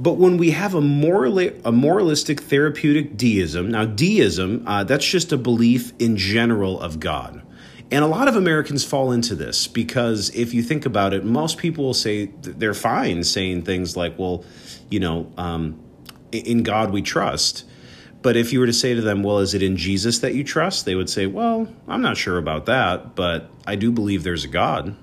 But 0.00 0.14
when 0.14 0.36
we 0.36 0.50
have 0.50 0.74
a 0.74 0.80
moral, 0.80 1.38
a 1.38 1.72
moralistic 1.72 2.40
therapeutic 2.40 3.16
deism, 3.16 3.70
now 3.70 3.84
deism, 3.84 4.64
uh, 4.66 4.84
that's 4.84 5.06
just 5.06 5.32
a 5.32 5.36
belief 5.36 5.92
in 5.98 6.16
general 6.16 6.80
of 6.80 6.98
God. 6.98 7.42
And 7.90 8.02
a 8.02 8.08
lot 8.08 8.26
of 8.26 8.36
Americans 8.36 8.84
fall 8.86 9.12
into 9.12 9.34
this 9.34 9.68
because 9.68 10.30
if 10.34 10.54
you 10.54 10.62
think 10.62 10.86
about 10.86 11.12
it, 11.12 11.26
most 11.26 11.58
people 11.58 11.84
will 11.84 11.94
say 11.94 12.26
they're 12.40 12.72
fine 12.72 13.22
saying 13.22 13.62
things 13.62 13.96
like, 13.98 14.18
well, 14.18 14.44
you 14.90 14.98
know, 14.98 15.30
um, 15.36 15.78
in 16.32 16.62
God 16.62 16.90
we 16.90 17.02
trust. 17.02 17.64
But 18.22 18.36
if 18.36 18.52
you 18.52 18.60
were 18.60 18.66
to 18.66 18.72
say 18.72 18.94
to 18.94 19.02
them, 19.02 19.22
well, 19.22 19.40
is 19.40 19.52
it 19.52 19.62
in 19.62 19.76
Jesus 19.76 20.20
that 20.20 20.34
you 20.34 20.42
trust? 20.42 20.86
They 20.86 20.94
would 20.94 21.10
say, 21.10 21.26
well, 21.26 21.68
I'm 21.86 22.00
not 22.00 22.16
sure 22.16 22.38
about 22.38 22.66
that, 22.66 23.14
but 23.14 23.50
I 23.66 23.74
do 23.74 23.92
believe 23.92 24.22
there's 24.22 24.44
a 24.44 24.48
God. 24.48 24.96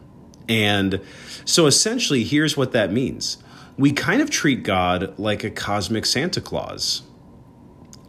And 0.48 1.00
so 1.46 1.68
essentially, 1.68 2.24
here's 2.24 2.58
what 2.58 2.72
that 2.72 2.92
means 2.92 3.38
we 3.80 3.94
kind 3.94 4.22
of 4.22 4.30
treat 4.30 4.64
God 4.64 5.18
like 5.18 5.46
a 5.46 5.50
cosmic 5.50 6.06
Santa 6.06 6.42
Claus. 6.42 7.04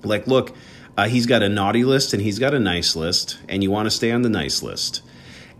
Like, 0.02 0.26
look, 0.26 0.52
uh, 0.98 1.06
he's 1.06 1.26
got 1.26 1.44
a 1.44 1.48
naughty 1.48 1.84
list 1.84 2.12
and 2.12 2.20
he's 2.20 2.40
got 2.40 2.54
a 2.54 2.58
nice 2.58 2.96
list, 2.96 3.38
and 3.48 3.62
you 3.62 3.70
want 3.70 3.86
to 3.86 3.90
stay 3.90 4.10
on 4.10 4.22
the 4.22 4.28
nice 4.28 4.64
list. 4.64 5.02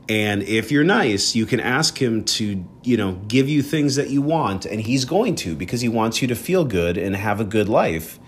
And 0.08 0.42
if 0.42 0.72
you're 0.72 0.82
nice, 0.82 1.36
you 1.36 1.46
can 1.46 1.60
ask 1.60 2.02
him 2.02 2.24
to, 2.24 2.64
you 2.82 2.96
know, 2.96 3.12
give 3.28 3.48
you 3.48 3.62
things 3.62 3.94
that 3.94 4.10
you 4.10 4.20
want, 4.20 4.66
and 4.66 4.80
he's 4.80 5.04
going 5.04 5.36
to 5.36 5.54
because 5.54 5.80
he 5.80 5.88
wants 5.88 6.20
you 6.20 6.26
to 6.26 6.34
feel 6.34 6.64
good 6.64 6.98
and 6.98 7.14
have 7.14 7.38
a 7.38 7.44
good 7.44 7.68
life. 7.68 8.18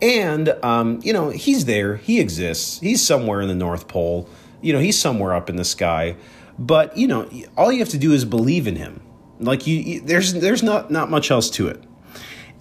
And, 0.00 0.50
um, 0.62 1.00
you 1.02 1.12
know, 1.12 1.30
he's 1.30 1.64
there, 1.64 1.96
he 1.96 2.20
exists, 2.20 2.78
he's 2.78 3.04
somewhere 3.04 3.40
in 3.40 3.48
the 3.48 3.56
North 3.56 3.88
Pole, 3.88 4.28
you 4.62 4.72
know, 4.72 4.78
he's 4.78 4.96
somewhere 4.96 5.34
up 5.34 5.50
in 5.50 5.56
the 5.56 5.64
sky. 5.64 6.14
But, 6.60 6.96
you 6.96 7.08
know, 7.08 7.28
all 7.56 7.72
you 7.72 7.80
have 7.80 7.88
to 7.88 7.98
do 7.98 8.12
is 8.12 8.24
believe 8.24 8.68
in 8.68 8.76
him. 8.76 9.00
Like, 9.40 9.66
you, 9.66 9.76
you 9.76 10.00
there's, 10.00 10.34
there's 10.34 10.62
not, 10.62 10.90
not 10.90 11.10
much 11.10 11.30
else 11.30 11.50
to 11.50 11.68
it. 11.68 11.82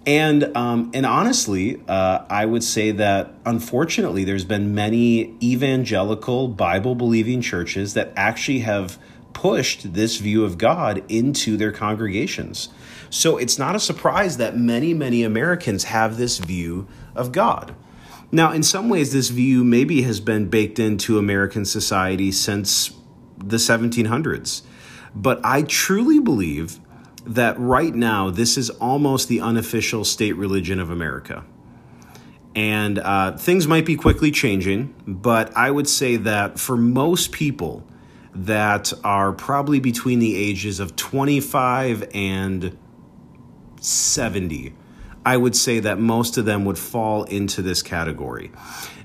And 0.06 0.56
um, 0.58 0.92
and 0.94 1.06
honestly, 1.06 1.82
uh, 1.88 2.26
I 2.30 2.46
would 2.46 2.64
say 2.64 2.92
that 2.92 3.34
unfortunately, 3.46 4.26
there's 4.26 4.44
been 4.44 4.76
many 4.76 5.34
evangelical 5.42 6.50
Bible 6.50 6.94
believing 6.94 7.42
churches 7.42 7.94
that 7.94 8.12
actually 8.18 8.60
have 8.60 8.98
pushed 9.32 9.94
this 9.94 10.18
view 10.18 10.44
of 10.44 10.58
God 10.58 11.04
into 11.10 11.56
their 11.56 11.72
congregations. 11.72 12.70
So 13.10 13.38
it's 13.38 13.58
not 13.58 13.76
a 13.76 13.80
surprise 13.80 14.38
that 14.38 14.58
many 14.58 14.94
many 14.94 15.24
Americans 15.24 15.86
have 15.86 16.18
this 16.18 16.38
view 16.38 16.88
of 17.16 17.32
God. 17.32 17.74
Now, 18.30 18.52
in 18.52 18.64
some 18.64 18.90
ways, 18.90 19.14
this 19.14 19.30
view 19.30 19.64
maybe 19.64 20.02
has 20.02 20.20
been 20.20 20.50
baked 20.50 20.80
into 20.80 21.18
American 21.18 21.66
society 21.66 22.32
since 22.32 22.92
the 23.38 23.58
1700s. 23.58 24.64
But 25.16 25.40
I 25.44 25.64
truly 25.64 26.20
believe 26.20 26.80
that 27.26 27.58
right 27.60 27.94
now 27.94 28.30
this 28.30 28.58
is 28.58 28.70
almost 28.70 29.28
the 29.28 29.40
unofficial 29.40 30.04
state 30.04 30.34
religion 30.34 30.80
of 30.80 30.90
America. 30.90 31.46
And 32.56 33.00
uh, 33.00 33.38
things 33.38 33.68
might 33.68 33.86
be 33.86 33.96
quickly 33.96 34.30
changing, 34.30 34.94
but 35.08 35.56
I 35.56 35.72
would 35.72 35.88
say 35.88 36.18
that 36.18 36.60
for 36.60 36.78
most 36.78 37.32
people 37.32 37.84
that 38.36 38.94
are 39.04 39.32
probably 39.32 39.80
between 39.80 40.20
the 40.20 40.36
ages 40.36 40.80
of 40.80 40.96
25 40.96 42.10
and 42.14 42.78
70, 43.80 44.74
I 45.26 45.38
would 45.38 45.56
say 45.56 45.80
that 45.80 46.00
most 46.00 46.38
of 46.38 46.46
them 46.46 46.66
would 46.66 46.78
fall 46.78 47.24
into 47.24 47.62
this 47.62 47.82
category. 47.82 48.52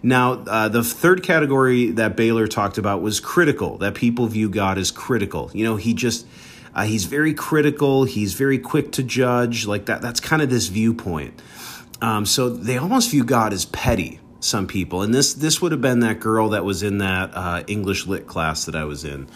Now, 0.03 0.33
uh, 0.33 0.69
the 0.69 0.83
third 0.83 1.23
category 1.23 1.91
that 1.93 2.17
Baylor 2.17 2.47
talked 2.47 2.79
about 2.79 3.03
was 3.03 3.21
critical, 3.21 3.79
that 3.79 3.95
people 3.95 4.27
view 4.27 4.49
God 4.49 4.79
as 4.79 4.91
critical. 4.91 5.51
You 5.55 5.65
know, 5.65 5.77
he 5.77 5.95
just 5.95 6.27
uh, 6.75 6.85
he's 6.85 7.07
very 7.07 7.35
critical. 7.35 8.05
He's 8.05 8.35
very 8.35 8.59
quick 8.59 8.93
to 8.93 9.03
judge. 9.03 9.67
Like 9.67 9.87
that. 9.87 10.03
That's 10.03 10.21
kind 10.21 10.43
of 10.43 10.51
this 10.51 10.69
viewpoint. 10.69 11.41
Um, 12.01 12.27
so 12.27 12.49
they 12.49 12.79
almost 12.79 13.11
view 13.11 13.25
God 13.25 13.53
as 13.53 13.65
petty. 13.67 14.21
Some 14.41 14.69
people, 14.69 15.03
and 15.03 15.13
this 15.13 15.35
this 15.35 15.61
would 15.61 15.73
have 15.73 15.81
been 15.81 15.99
that 16.01 16.21
girl 16.21 16.51
that 16.51 16.65
was 16.65 16.85
in 16.85 16.99
that 16.99 17.33
uh, 17.35 17.65
English 17.67 18.07
lit 18.07 18.29
class 18.29 18.67
that 18.67 18.77
I 18.77 18.85
was 18.85 19.05
in. 19.05 19.27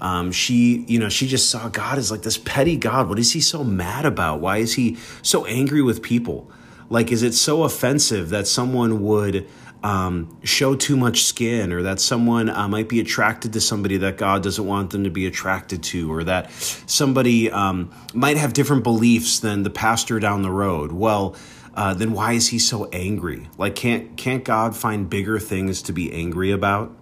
Um, 0.00 0.32
she, 0.32 0.84
you 0.88 0.98
know, 0.98 1.08
she 1.08 1.26
just 1.26 1.50
saw 1.50 1.68
God 1.68 1.98
as 1.98 2.10
like 2.10 2.22
this 2.22 2.38
petty 2.38 2.76
God. 2.76 3.08
What 3.08 3.18
is 3.18 3.32
he 3.32 3.40
so 3.40 3.64
mad 3.64 4.04
about? 4.04 4.40
Why 4.40 4.58
is 4.58 4.74
he 4.74 4.96
so 5.22 5.46
angry 5.46 5.82
with 5.82 6.02
people? 6.02 6.50
Like, 6.88 7.10
is 7.10 7.22
it 7.22 7.34
so 7.34 7.64
offensive 7.64 8.28
that 8.30 8.46
someone 8.46 9.02
would 9.02 9.48
um, 9.82 10.36
show 10.42 10.74
too 10.74 10.96
much 10.96 11.24
skin, 11.24 11.72
or 11.72 11.82
that 11.82 12.00
someone 12.00 12.48
uh, 12.48 12.66
might 12.68 12.88
be 12.88 13.00
attracted 13.00 13.52
to 13.52 13.60
somebody 13.60 13.96
that 13.98 14.16
God 14.16 14.42
doesn't 14.42 14.64
want 14.64 14.90
them 14.90 15.04
to 15.04 15.10
be 15.10 15.26
attracted 15.26 15.82
to, 15.84 16.12
or 16.12 16.24
that 16.24 16.50
somebody 16.52 17.50
um, 17.50 17.92
might 18.12 18.36
have 18.36 18.52
different 18.52 18.82
beliefs 18.82 19.38
than 19.38 19.62
the 19.62 19.70
pastor 19.70 20.18
down 20.18 20.42
the 20.42 20.50
road. 20.50 20.92
Well, 20.92 21.36
uh, 21.74 21.94
then 21.94 22.12
why 22.12 22.32
is 22.32 22.48
he 22.48 22.58
so 22.58 22.86
angry? 22.86 23.48
Like, 23.58 23.76
can't 23.76 24.16
can't 24.16 24.44
God 24.44 24.74
find 24.74 25.08
bigger 25.08 25.38
things 25.38 25.82
to 25.82 25.92
be 25.92 26.12
angry 26.12 26.50
about? 26.50 26.96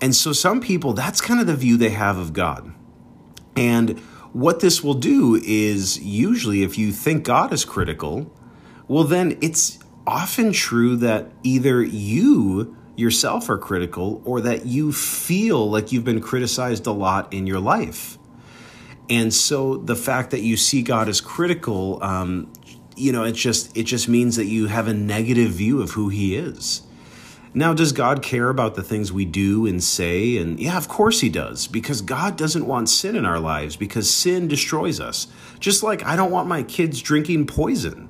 And 0.00 0.14
so, 0.14 0.32
some 0.32 0.60
people, 0.60 0.92
that's 0.92 1.20
kind 1.20 1.40
of 1.40 1.46
the 1.46 1.56
view 1.56 1.76
they 1.76 1.90
have 1.90 2.16
of 2.16 2.32
God. 2.32 2.72
And 3.56 3.98
what 4.32 4.60
this 4.60 4.82
will 4.82 4.94
do 4.94 5.40
is 5.44 6.00
usually, 6.00 6.62
if 6.62 6.78
you 6.78 6.92
think 6.92 7.24
God 7.24 7.52
is 7.52 7.64
critical, 7.64 8.32
well, 8.88 9.04
then 9.04 9.38
it's 9.40 9.78
often 10.06 10.52
true 10.52 10.96
that 10.96 11.30
either 11.42 11.82
you 11.82 12.76
yourself 12.96 13.48
are 13.48 13.58
critical 13.58 14.20
or 14.24 14.40
that 14.42 14.66
you 14.66 14.92
feel 14.92 15.70
like 15.70 15.90
you've 15.90 16.04
been 16.04 16.20
criticized 16.20 16.86
a 16.86 16.92
lot 16.92 17.32
in 17.32 17.46
your 17.46 17.60
life. 17.60 18.18
And 19.08 19.34
so 19.34 19.76
the 19.76 19.96
fact 19.96 20.30
that 20.30 20.40
you 20.40 20.56
see 20.56 20.82
God 20.82 21.08
as 21.08 21.20
critical, 21.20 22.02
um, 22.02 22.52
you 22.96 23.10
know, 23.10 23.24
it 23.24 23.32
just 23.32 23.76
it 23.76 23.84
just 23.84 24.08
means 24.08 24.36
that 24.36 24.46
you 24.46 24.66
have 24.66 24.86
a 24.86 24.94
negative 24.94 25.50
view 25.50 25.82
of 25.82 25.92
who 25.92 26.10
He 26.10 26.36
is. 26.36 26.82
Now, 27.52 27.74
does 27.74 27.92
God 27.92 28.22
care 28.22 28.48
about 28.48 28.76
the 28.76 28.82
things 28.82 29.12
we 29.12 29.24
do 29.24 29.66
and 29.66 29.82
say? 29.82 30.36
And 30.36 30.60
yeah, 30.60 30.76
of 30.76 30.86
course 30.86 31.20
He 31.20 31.28
does, 31.28 31.66
because 31.66 32.00
God 32.00 32.36
doesn't 32.36 32.64
want 32.64 32.88
sin 32.88 33.16
in 33.16 33.24
our 33.26 33.40
lives, 33.40 33.74
because 33.76 34.12
sin 34.12 34.46
destroys 34.46 35.00
us. 35.00 35.26
Just 35.58 35.82
like 35.82 36.04
I 36.04 36.14
don't 36.14 36.30
want 36.30 36.46
my 36.48 36.62
kids 36.62 37.02
drinking 37.02 37.46
poison. 37.46 38.08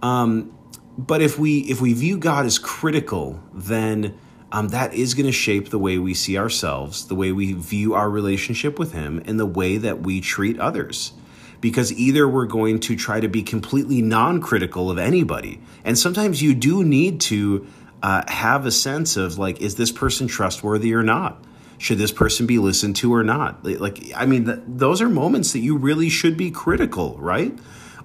Um, 0.00 0.56
but 0.96 1.20
if 1.20 1.38
we 1.38 1.60
if 1.60 1.80
we 1.82 1.92
view 1.92 2.16
God 2.16 2.46
as 2.46 2.58
critical, 2.58 3.42
then 3.52 4.18
um, 4.52 4.68
that 4.68 4.94
is 4.94 5.14
going 5.14 5.26
to 5.26 5.32
shape 5.32 5.68
the 5.68 5.78
way 5.78 5.98
we 5.98 6.14
see 6.14 6.38
ourselves, 6.38 7.08
the 7.08 7.14
way 7.14 7.30
we 7.32 7.52
view 7.52 7.94
our 7.94 8.08
relationship 8.08 8.78
with 8.78 8.92
Him, 8.92 9.22
and 9.26 9.38
the 9.38 9.46
way 9.46 9.76
that 9.76 10.00
we 10.00 10.20
treat 10.20 10.58
others. 10.58 11.12
Because 11.60 11.92
either 11.92 12.26
we're 12.26 12.46
going 12.46 12.80
to 12.80 12.96
try 12.96 13.20
to 13.20 13.28
be 13.28 13.42
completely 13.42 14.02
non 14.02 14.40
critical 14.40 14.90
of 14.90 14.98
anybody, 14.98 15.60
and 15.84 15.98
sometimes 15.98 16.42
you 16.42 16.54
do 16.54 16.82
need 16.82 17.20
to 17.22 17.66
uh, 18.02 18.22
have 18.28 18.66
a 18.66 18.70
sense 18.70 19.16
of 19.16 19.38
like, 19.38 19.60
is 19.60 19.76
this 19.76 19.92
person 19.92 20.26
trustworthy 20.26 20.94
or 20.94 21.02
not? 21.02 21.42
Should 21.78 21.98
this 21.98 22.12
person 22.12 22.46
be 22.46 22.58
listened 22.58 22.96
to 22.96 23.12
or 23.12 23.24
not? 23.24 23.64
Like, 23.64 24.12
I 24.14 24.26
mean, 24.26 24.44
th- 24.44 24.60
those 24.66 25.00
are 25.00 25.08
moments 25.08 25.52
that 25.52 25.60
you 25.60 25.76
really 25.76 26.08
should 26.08 26.36
be 26.36 26.50
critical, 26.50 27.16
right? 27.18 27.56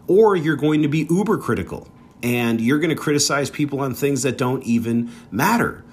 Or 0.08 0.36
you're 0.36 0.56
going 0.56 0.82
to 0.82 0.88
be 0.88 1.06
uber 1.10 1.38
critical 1.38 1.88
and 2.24 2.60
you're 2.60 2.80
going 2.80 2.90
to 2.90 2.96
criticize 2.96 3.50
people 3.50 3.80
on 3.82 3.94
things 3.94 4.24
that 4.24 4.38
don't 4.38 4.64
even 4.64 5.12
matter. 5.30 5.84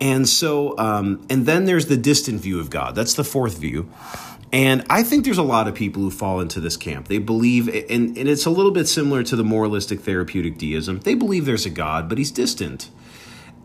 And 0.00 0.28
so, 0.28 0.76
um, 0.78 1.26
and 1.30 1.46
then 1.46 1.66
there's 1.66 1.86
the 1.86 1.96
distant 1.96 2.40
view 2.40 2.60
of 2.60 2.70
God. 2.70 2.94
That's 2.94 3.14
the 3.14 3.24
fourth 3.24 3.58
view. 3.58 3.90
And 4.54 4.86
I 4.88 5.02
think 5.02 5.24
there's 5.24 5.36
a 5.36 5.42
lot 5.42 5.66
of 5.66 5.74
people 5.74 6.00
who 6.00 6.12
fall 6.12 6.38
into 6.38 6.60
this 6.60 6.76
camp. 6.76 7.08
They 7.08 7.18
believe, 7.18 7.66
and, 7.66 8.16
and 8.16 8.28
it's 8.28 8.46
a 8.46 8.50
little 8.50 8.70
bit 8.70 8.86
similar 8.86 9.24
to 9.24 9.34
the 9.34 9.42
moralistic 9.42 10.02
therapeutic 10.02 10.58
deism. 10.58 11.00
They 11.00 11.16
believe 11.16 11.44
there's 11.44 11.66
a 11.66 11.70
God, 11.70 12.08
but 12.08 12.18
he's 12.18 12.30
distant. 12.30 12.88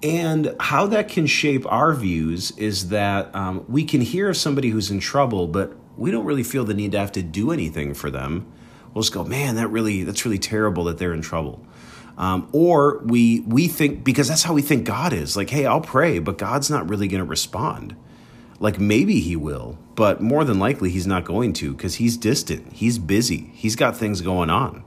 And 0.02 0.56
how 0.60 0.88
that 0.88 1.08
can 1.08 1.28
shape 1.28 1.72
our 1.72 1.94
views 1.94 2.58
is 2.58 2.90
that 2.90 3.34
um, 3.36 3.66
we 3.70 3.86
can 3.86 4.02
hear 4.02 4.30
of 4.30 4.38
somebody 4.38 4.70
who's 4.72 4.90
in 4.90 5.00
trouble, 5.00 5.48
but 5.48 5.76
we 5.96 6.10
don't 6.10 6.26
really 6.26 6.42
feel 6.42 6.66
the 6.66 6.74
need 6.74 6.94
to 6.94 7.00
have 7.00 7.12
to 7.12 7.22
do 7.22 7.52
anything 7.52 7.94
for 7.94 8.10
them. 8.10 8.52
We'll 8.92 9.04
just 9.04 9.14
go, 9.14 9.24
man, 9.24 9.58
that 9.58 9.68
really 9.68 10.02
that's 10.02 10.26
really 10.26 10.40
terrible 10.40 10.86
that 10.86 10.98
they're 10.98 11.14
in 11.14 11.22
trouble. 11.22 11.64
Um, 12.18 12.50
or 12.52 12.98
we 13.06 13.42
we 13.42 13.68
think 13.68 14.04
because 14.04 14.28
that's 14.28 14.42
how 14.42 14.56
we 14.56 14.64
think 14.64 14.86
God 14.86 15.14
is. 15.14 15.38
Like, 15.38 15.52
hey, 15.52 15.68
I'll 15.68 15.82
pray, 15.82 16.18
but 16.18 16.40
God's 16.40 16.72
not 16.72 16.90
really 16.90 17.08
going 17.08 17.24
to 17.24 17.30
respond. 17.30 17.96
Like 18.60 18.80
maybe 18.80 19.20
he 19.20 19.36
will, 19.36 19.78
but 19.96 20.22
more 20.22 20.44
than 20.44 20.60
likely 20.60 20.90
he's 20.90 21.08
not 21.08 21.24
going 21.24 21.54
to 21.54 21.74
because 21.74 21.96
he's 21.96 22.18
distant. 22.18 22.74
He's 22.74 22.98
busy. 22.98 23.52
He's 23.54 23.76
got 23.76 23.96
things 23.96 24.22
going 24.22 24.50
on. 24.50 24.84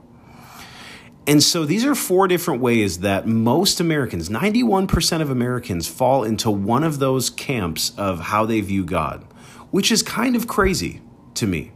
And 1.25 1.41
so 1.41 1.65
these 1.65 1.85
are 1.85 1.95
four 1.95 2.27
different 2.27 2.61
ways 2.61 2.99
that 2.99 3.25
most 3.25 3.79
Americans, 3.79 4.29
91% 4.29 5.21
of 5.21 5.29
Americans, 5.29 5.87
fall 5.87 6.23
into 6.23 6.51
one 6.51 6.83
of 6.83 6.99
those 6.99 7.29
camps 7.29 7.93
of 7.97 8.19
how 8.19 8.45
they 8.45 8.59
view 8.59 8.83
God, 8.83 9.25
which 9.71 9.91
is 9.91 10.03
kind 10.03 10.35
of 10.35 10.47
crazy 10.47 11.01
to 11.35 11.47
me. 11.47 11.71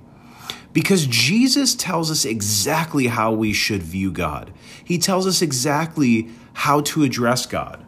Because 0.73 1.07
Jesus 1.07 1.73
tells 1.73 2.11
us 2.11 2.25
exactly 2.25 3.07
how 3.07 3.31
we 3.31 3.53
should 3.53 3.81
view 3.81 4.11
God. 4.11 4.53
He 4.83 4.97
tells 4.97 5.25
us 5.25 5.41
exactly 5.41 6.29
how 6.53 6.81
to 6.81 7.03
address 7.03 7.45
God. 7.45 7.85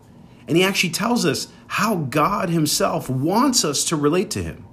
And 0.47 0.57
he 0.57 0.63
actually 0.63 0.91
tells 0.91 1.25
us 1.25 1.49
how 1.69 1.95
God 1.95 2.49
himself 2.49 3.11
wants 3.11 3.63
us 3.63 3.85
to 3.85 3.95
relate 3.95 4.31
to 4.31 4.41
him. 4.41 4.65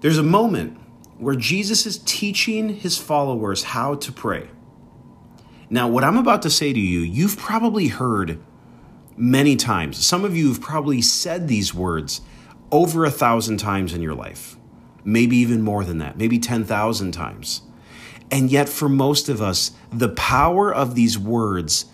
There's 0.00 0.18
a 0.18 0.22
moment 0.22 0.78
where 1.16 1.34
Jesus 1.34 1.86
is 1.86 1.98
teaching 2.04 2.68
his 2.68 2.98
followers 2.98 3.62
how 3.62 3.94
to 3.94 4.12
pray. 4.12 4.50
Now, 5.70 5.88
what 5.88 6.04
I'm 6.04 6.18
about 6.18 6.42
to 6.42 6.50
say 6.50 6.74
to 6.74 6.78
you, 6.78 7.00
you've 7.00 7.38
probably 7.38 7.88
heard 7.88 8.38
many 9.16 9.56
times. 9.56 10.04
Some 10.04 10.26
of 10.26 10.36
you 10.36 10.48
have 10.48 10.60
probably 10.60 11.00
said 11.00 11.48
these 11.48 11.72
words 11.72 12.20
over 12.70 13.06
a 13.06 13.10
thousand 13.10 13.56
times 13.56 13.94
in 13.94 14.02
your 14.02 14.14
life, 14.14 14.58
maybe 15.04 15.38
even 15.38 15.62
more 15.62 15.84
than 15.84 15.98
that, 15.98 16.18
maybe 16.18 16.38
10,000 16.38 17.12
times. 17.12 17.62
And 18.30 18.50
yet, 18.50 18.68
for 18.68 18.90
most 18.90 19.30
of 19.30 19.40
us, 19.40 19.70
the 19.90 20.10
power 20.10 20.72
of 20.72 20.94
these 20.94 21.18
words 21.18 21.86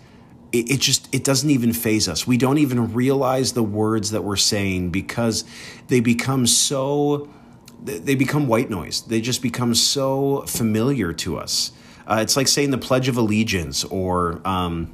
it, 0.51 0.71
it 0.71 0.79
just 0.79 1.13
it 1.13 1.23
doesn't 1.23 1.49
even 1.49 1.73
faze 1.73 2.07
us. 2.07 2.25
We 2.25 2.37
don't 2.37 2.57
even 2.57 2.93
realize 2.93 3.53
the 3.53 3.63
words 3.63 4.11
that 4.11 4.23
we're 4.23 4.35
saying 4.35 4.89
because 4.91 5.43
they 5.87 5.99
become 5.99 6.47
so 6.47 7.29
they 7.83 8.15
become 8.15 8.47
white 8.47 8.69
noise. 8.69 9.01
They 9.01 9.21
just 9.21 9.41
become 9.41 9.73
so 9.73 10.41
familiar 10.47 11.13
to 11.13 11.37
us. 11.37 11.71
Uh, 12.05 12.19
it's 12.21 12.35
like 12.35 12.47
saying 12.47 12.71
the 12.71 12.77
Pledge 12.77 13.07
of 13.07 13.17
Allegiance, 13.17 13.83
or 13.85 14.41
um, 14.45 14.93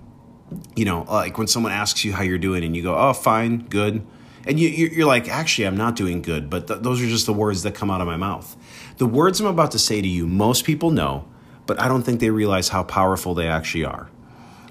you 0.76 0.86
know, 0.86 1.04
like 1.04 1.38
when 1.38 1.48
someone 1.48 1.72
asks 1.72 2.04
you 2.04 2.14
how 2.14 2.24
you're 2.24 2.38
doing, 2.38 2.64
and 2.64 2.76
you 2.76 2.84
go, 2.84 2.96
"Oh, 2.96 3.14
fine, 3.14 3.66
good," 3.70 4.06
and 4.46 4.60
you, 4.60 4.68
you're 4.70 5.08
like, 5.08 5.30
"Actually, 5.30 5.68
I'm 5.68 5.78
not 5.78 5.96
doing 5.96 6.22
good," 6.22 6.50
but 6.50 6.68
th- 6.68 6.82
those 6.82 7.02
are 7.02 7.08
just 7.08 7.26
the 7.26 7.34
words 7.34 7.64
that 7.64 7.74
come 7.74 7.90
out 7.90 8.02
of 8.02 8.08
my 8.08 8.18
mouth. 8.18 8.56
The 8.98 9.06
words 9.06 9.40
I'm 9.40 9.48
about 9.48 9.72
to 9.72 9.80
say 9.80 10.02
to 10.02 10.08
you, 10.08 10.28
most 10.28 10.66
people 10.66 10.92
know, 10.92 11.26
but 11.66 11.80
I 11.80 11.88
don't 11.88 12.04
think 12.04 12.20
they 12.20 12.30
realize 12.30 12.70
how 12.70 12.84
powerful 12.84 13.34
they 13.34 13.48
actually 13.48 13.86
are. 13.86 14.10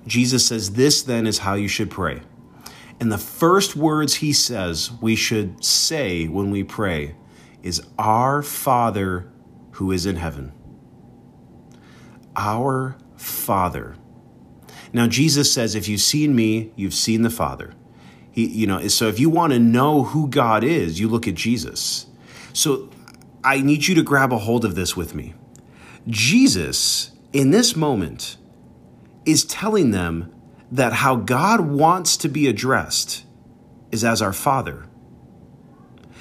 Jesus 0.06 0.46
says, 0.46 0.72
This 0.72 1.02
then 1.02 1.26
is 1.26 1.38
how 1.38 1.54
you 1.54 1.68
should 1.68 1.90
pray. 1.90 2.22
And 3.00 3.10
the 3.10 3.18
first 3.18 3.74
words 3.76 4.14
he 4.14 4.32
says 4.32 4.92
we 5.00 5.16
should 5.16 5.64
say 5.64 6.26
when 6.26 6.50
we 6.50 6.62
pray 6.62 7.14
is, 7.62 7.82
Our 7.98 8.42
Father 8.42 9.30
who 9.72 9.90
is 9.90 10.06
in 10.06 10.16
heaven. 10.16 10.52
Our 12.36 12.96
Father. 13.16 13.96
Now, 14.92 15.06
Jesus 15.06 15.52
says, 15.52 15.74
If 15.74 15.88
you've 15.88 16.00
seen 16.00 16.36
me, 16.36 16.72
you've 16.76 16.94
seen 16.94 17.22
the 17.22 17.30
Father. 17.30 17.74
He, 18.30 18.46
you 18.46 18.66
know, 18.66 18.86
so 18.88 19.08
if 19.08 19.20
you 19.20 19.30
want 19.30 19.52
to 19.52 19.58
know 19.58 20.02
who 20.02 20.28
God 20.28 20.64
is, 20.64 20.98
you 20.98 21.08
look 21.08 21.28
at 21.28 21.34
Jesus. 21.34 22.06
So 22.52 22.90
I 23.44 23.60
need 23.60 23.86
you 23.86 23.94
to 23.94 24.02
grab 24.02 24.32
a 24.32 24.38
hold 24.38 24.64
of 24.64 24.74
this 24.74 24.96
with 24.96 25.14
me. 25.14 25.34
Jesus, 26.08 27.12
in 27.32 27.50
this 27.50 27.76
moment, 27.76 28.36
is 29.26 29.44
telling 29.44 29.90
them 29.90 30.32
that 30.70 30.92
how 30.92 31.16
God 31.16 31.60
wants 31.60 32.16
to 32.18 32.28
be 32.28 32.46
addressed 32.48 33.24
is 33.92 34.04
as 34.04 34.20
our 34.20 34.32
Father. 34.32 34.86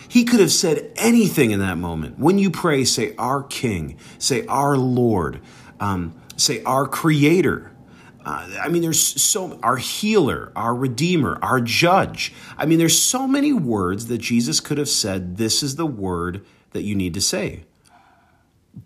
He 0.07 0.25
could 0.25 0.39
have 0.39 0.51
said 0.51 0.91
anything 0.95 1.51
in 1.51 1.59
that 1.59 1.77
moment. 1.77 2.19
When 2.19 2.37
you 2.37 2.51
pray, 2.51 2.85
say, 2.85 3.15
Our 3.17 3.41
King, 3.41 3.97
say, 4.19 4.45
Our 4.45 4.77
Lord, 4.77 5.41
um, 5.79 6.13
say, 6.37 6.61
Our 6.63 6.87
Creator. 6.87 7.71
Uh, 8.23 8.47
I 8.61 8.69
mean, 8.69 8.83
there's 8.83 8.99
so, 9.21 9.59
our 9.63 9.77
healer, 9.77 10.51
our 10.55 10.73
redeemer, 10.75 11.39
our 11.41 11.59
judge. 11.59 12.31
I 12.57 12.65
mean, 12.65 12.77
there's 12.77 13.01
so 13.01 13.27
many 13.27 13.51
words 13.51 14.05
that 14.05 14.19
Jesus 14.19 14.59
could 14.59 14.77
have 14.77 14.87
said, 14.87 15.37
This 15.37 15.63
is 15.63 15.77
the 15.77 15.87
word 15.87 16.45
that 16.71 16.83
you 16.83 16.93
need 16.93 17.15
to 17.15 17.21
say. 17.21 17.63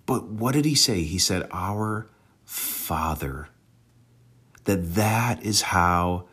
But 0.05 0.27
what 0.29 0.53
did 0.53 0.65
he 0.65 0.75
say? 0.75 1.03
He 1.03 1.19
said, 1.19 1.47
Our 1.51 2.07
Father 2.45 3.49
that 4.67 4.95
that 4.95 5.41
is 5.41 5.63
how 5.63 6.25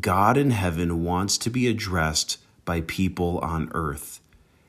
God 0.00 0.36
in 0.36 0.50
heaven 0.50 1.02
wants 1.02 1.36
to 1.38 1.50
be 1.50 1.66
addressed 1.66 2.36
by 2.64 2.82
people 2.82 3.38
on 3.38 3.70
earth. 3.72 4.20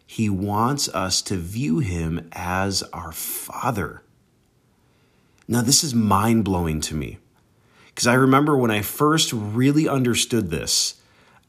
He 0.07 0.29
wants 0.29 0.87
us 0.89 1.21
to 1.23 1.35
view 1.35 1.79
him 1.79 2.29
as 2.31 2.83
our 2.93 3.11
Father. 3.11 4.01
Now, 5.47 5.61
this 5.61 5.83
is 5.83 5.93
mind 5.93 6.45
blowing 6.45 6.79
to 6.81 6.95
me 6.95 7.19
because 7.89 8.07
I 8.07 8.13
remember 8.13 8.57
when 8.57 8.71
I 8.71 8.81
first 8.81 9.33
really 9.33 9.87
understood 9.87 10.49
this, 10.49 10.95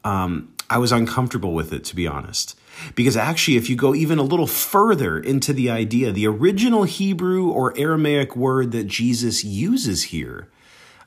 um, 0.03 0.53
I 0.69 0.77
was 0.77 0.91
uncomfortable 0.91 1.53
with 1.53 1.71
it, 1.71 1.85
to 1.85 1.95
be 1.95 2.07
honest. 2.07 2.59
Because 2.95 3.15
actually, 3.15 3.55
if 3.55 3.69
you 3.69 3.77
go 3.77 3.95
even 3.95 4.19
a 4.19 4.23
little 4.23 4.47
further 4.47 5.17
into 5.17 5.53
the 5.53 5.69
idea, 5.69 6.11
the 6.11 6.27
original 6.27 6.83
Hebrew 6.83 7.49
or 7.49 7.77
Aramaic 7.77 8.35
word 8.35 8.73
that 8.73 8.87
Jesus 8.87 9.45
uses 9.45 10.03
here 10.03 10.49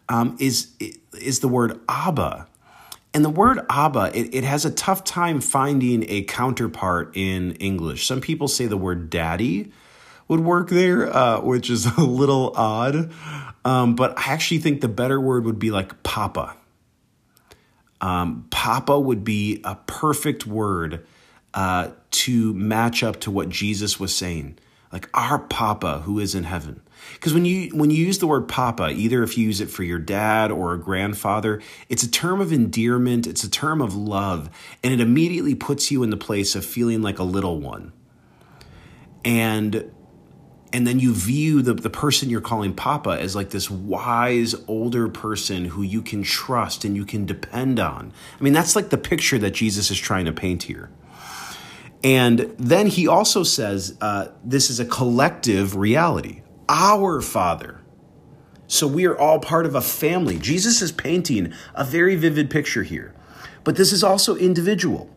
um, 0.08 0.36
is 0.38 0.72
is 1.20 1.40
the 1.40 1.48
word 1.48 1.80
Abba. 1.88 2.46
And 3.14 3.24
the 3.24 3.30
word 3.30 3.60
Abba, 3.70 4.10
it, 4.14 4.34
it 4.34 4.44
has 4.44 4.66
a 4.66 4.70
tough 4.70 5.02
time 5.02 5.40
finding 5.40 6.04
a 6.08 6.22
counterpart 6.24 7.16
in 7.16 7.52
English. 7.52 8.06
Some 8.06 8.20
people 8.20 8.46
say 8.46 8.66
the 8.66 8.76
word 8.76 9.08
daddy 9.08 9.72
would 10.28 10.40
work 10.40 10.68
there, 10.68 11.14
uh, 11.14 11.40
which 11.40 11.70
is 11.70 11.86
a 11.96 12.02
little 12.02 12.52
odd. 12.56 13.10
Um, 13.64 13.94
but 13.94 14.18
I 14.18 14.32
actually 14.32 14.58
think 14.58 14.80
the 14.80 14.88
better 14.88 15.20
word 15.20 15.44
would 15.44 15.58
be 15.58 15.70
like 15.70 16.02
papa. 16.02 16.56
Um, 18.00 18.46
papa 18.50 19.00
would 19.00 19.24
be 19.24 19.60
a 19.64 19.76
perfect 19.86 20.46
word 20.46 21.06
uh, 21.54 21.88
to 22.10 22.52
match 22.52 23.02
up 23.02 23.20
to 23.20 23.30
what 23.30 23.48
Jesus 23.48 23.98
was 23.98 24.14
saying. 24.14 24.58
Like 24.92 25.08
our 25.14 25.38
papa 25.38 26.00
who 26.04 26.18
is 26.18 26.34
in 26.34 26.44
heaven. 26.44 26.82
Because 27.14 27.34
when 27.34 27.44
you 27.44 27.70
when 27.76 27.90
you 27.90 28.04
use 28.04 28.18
the 28.18 28.26
word 28.26 28.48
papa, 28.48 28.90
either 28.90 29.22
if 29.22 29.36
you 29.38 29.46
use 29.46 29.60
it 29.60 29.70
for 29.70 29.82
your 29.82 29.98
dad 29.98 30.50
or 30.50 30.72
a 30.72 30.78
grandfather, 30.78 31.60
it's 31.88 32.02
a 32.02 32.10
term 32.10 32.40
of 32.40 32.52
endearment, 32.52 33.26
it's 33.26 33.44
a 33.44 33.50
term 33.50 33.80
of 33.80 33.94
love, 33.94 34.50
and 34.82 34.92
it 34.92 35.00
immediately 35.00 35.54
puts 35.54 35.90
you 35.90 36.02
in 36.02 36.10
the 36.10 36.16
place 36.16 36.54
of 36.54 36.64
feeling 36.64 37.02
like 37.02 37.18
a 37.18 37.24
little 37.24 37.60
one. 37.60 37.92
And 39.24 39.90
and 40.72 40.86
then 40.86 40.98
you 40.98 41.14
view 41.14 41.62
the, 41.62 41.74
the 41.74 41.90
person 41.90 42.28
you're 42.28 42.40
calling 42.40 42.74
papa 42.74 43.18
as 43.20 43.34
like 43.34 43.50
this 43.50 43.70
wise 43.70 44.54
older 44.66 45.08
person 45.08 45.64
who 45.64 45.82
you 45.82 46.02
can 46.02 46.22
trust 46.22 46.84
and 46.84 46.96
you 46.96 47.06
can 47.06 47.24
depend 47.24 47.80
on. 47.80 48.12
I 48.38 48.42
mean, 48.42 48.52
that's 48.52 48.76
like 48.76 48.90
the 48.90 48.98
picture 48.98 49.38
that 49.38 49.52
Jesus 49.52 49.90
is 49.90 49.98
trying 49.98 50.26
to 50.26 50.32
paint 50.32 50.64
here. 50.64 50.90
And 52.04 52.54
then 52.58 52.88
he 52.88 53.08
also 53.08 53.42
says 53.42 53.96
uh, 54.00 54.28
this 54.44 54.68
is 54.70 54.78
a 54.78 54.84
collective 54.84 55.76
reality 55.76 56.42
our 56.68 57.20
Father. 57.20 57.80
So 58.66 58.86
we 58.86 59.06
are 59.06 59.16
all 59.16 59.38
part 59.38 59.66
of 59.66 59.74
a 59.74 59.80
family. 59.80 60.38
Jesus 60.38 60.82
is 60.82 60.92
painting 60.92 61.52
a 61.74 61.84
very 61.84 62.16
vivid 62.16 62.50
picture 62.50 62.82
here. 62.82 63.14
But 63.64 63.76
this 63.76 63.92
is 63.92 64.02
also 64.02 64.36
individual 64.36 65.10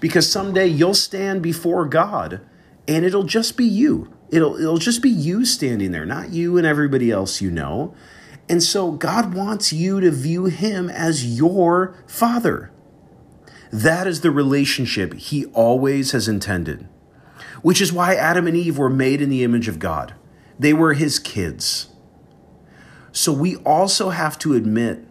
because 0.00 0.30
someday 0.30 0.66
you'll 0.66 0.94
stand 0.94 1.42
before 1.42 1.86
God 1.86 2.40
and 2.86 3.04
it'll 3.04 3.24
just 3.24 3.56
be 3.56 3.64
you. 3.64 4.12
It'll, 4.30 4.56
it'll 4.56 4.78
just 4.78 5.02
be 5.02 5.10
you 5.10 5.44
standing 5.44 5.92
there, 5.92 6.06
not 6.06 6.30
you 6.30 6.56
and 6.56 6.66
everybody 6.66 7.10
else 7.10 7.40
you 7.40 7.50
know. 7.50 7.94
And 8.48 8.62
so 8.62 8.92
God 8.92 9.34
wants 9.34 9.72
you 9.72 10.00
to 10.00 10.10
view 10.10 10.46
Him 10.46 10.90
as 10.90 11.38
your 11.38 11.96
Father. 12.06 12.70
That 13.72 14.06
is 14.06 14.20
the 14.20 14.30
relationship 14.30 15.14
He 15.14 15.46
always 15.46 16.12
has 16.12 16.28
intended, 16.28 16.88
which 17.62 17.80
is 17.80 17.92
why 17.92 18.14
Adam 18.14 18.46
and 18.46 18.56
Eve 18.56 18.76
were 18.76 18.90
made 18.90 19.22
in 19.22 19.30
the 19.30 19.42
image 19.42 19.68
of 19.68 19.78
God. 19.78 20.14
They 20.58 20.72
were 20.72 20.94
his 20.94 21.18
kids. 21.18 21.88
So 23.12 23.32
we 23.32 23.56
also 23.56 24.10
have 24.10 24.38
to 24.40 24.54
admit 24.54 25.04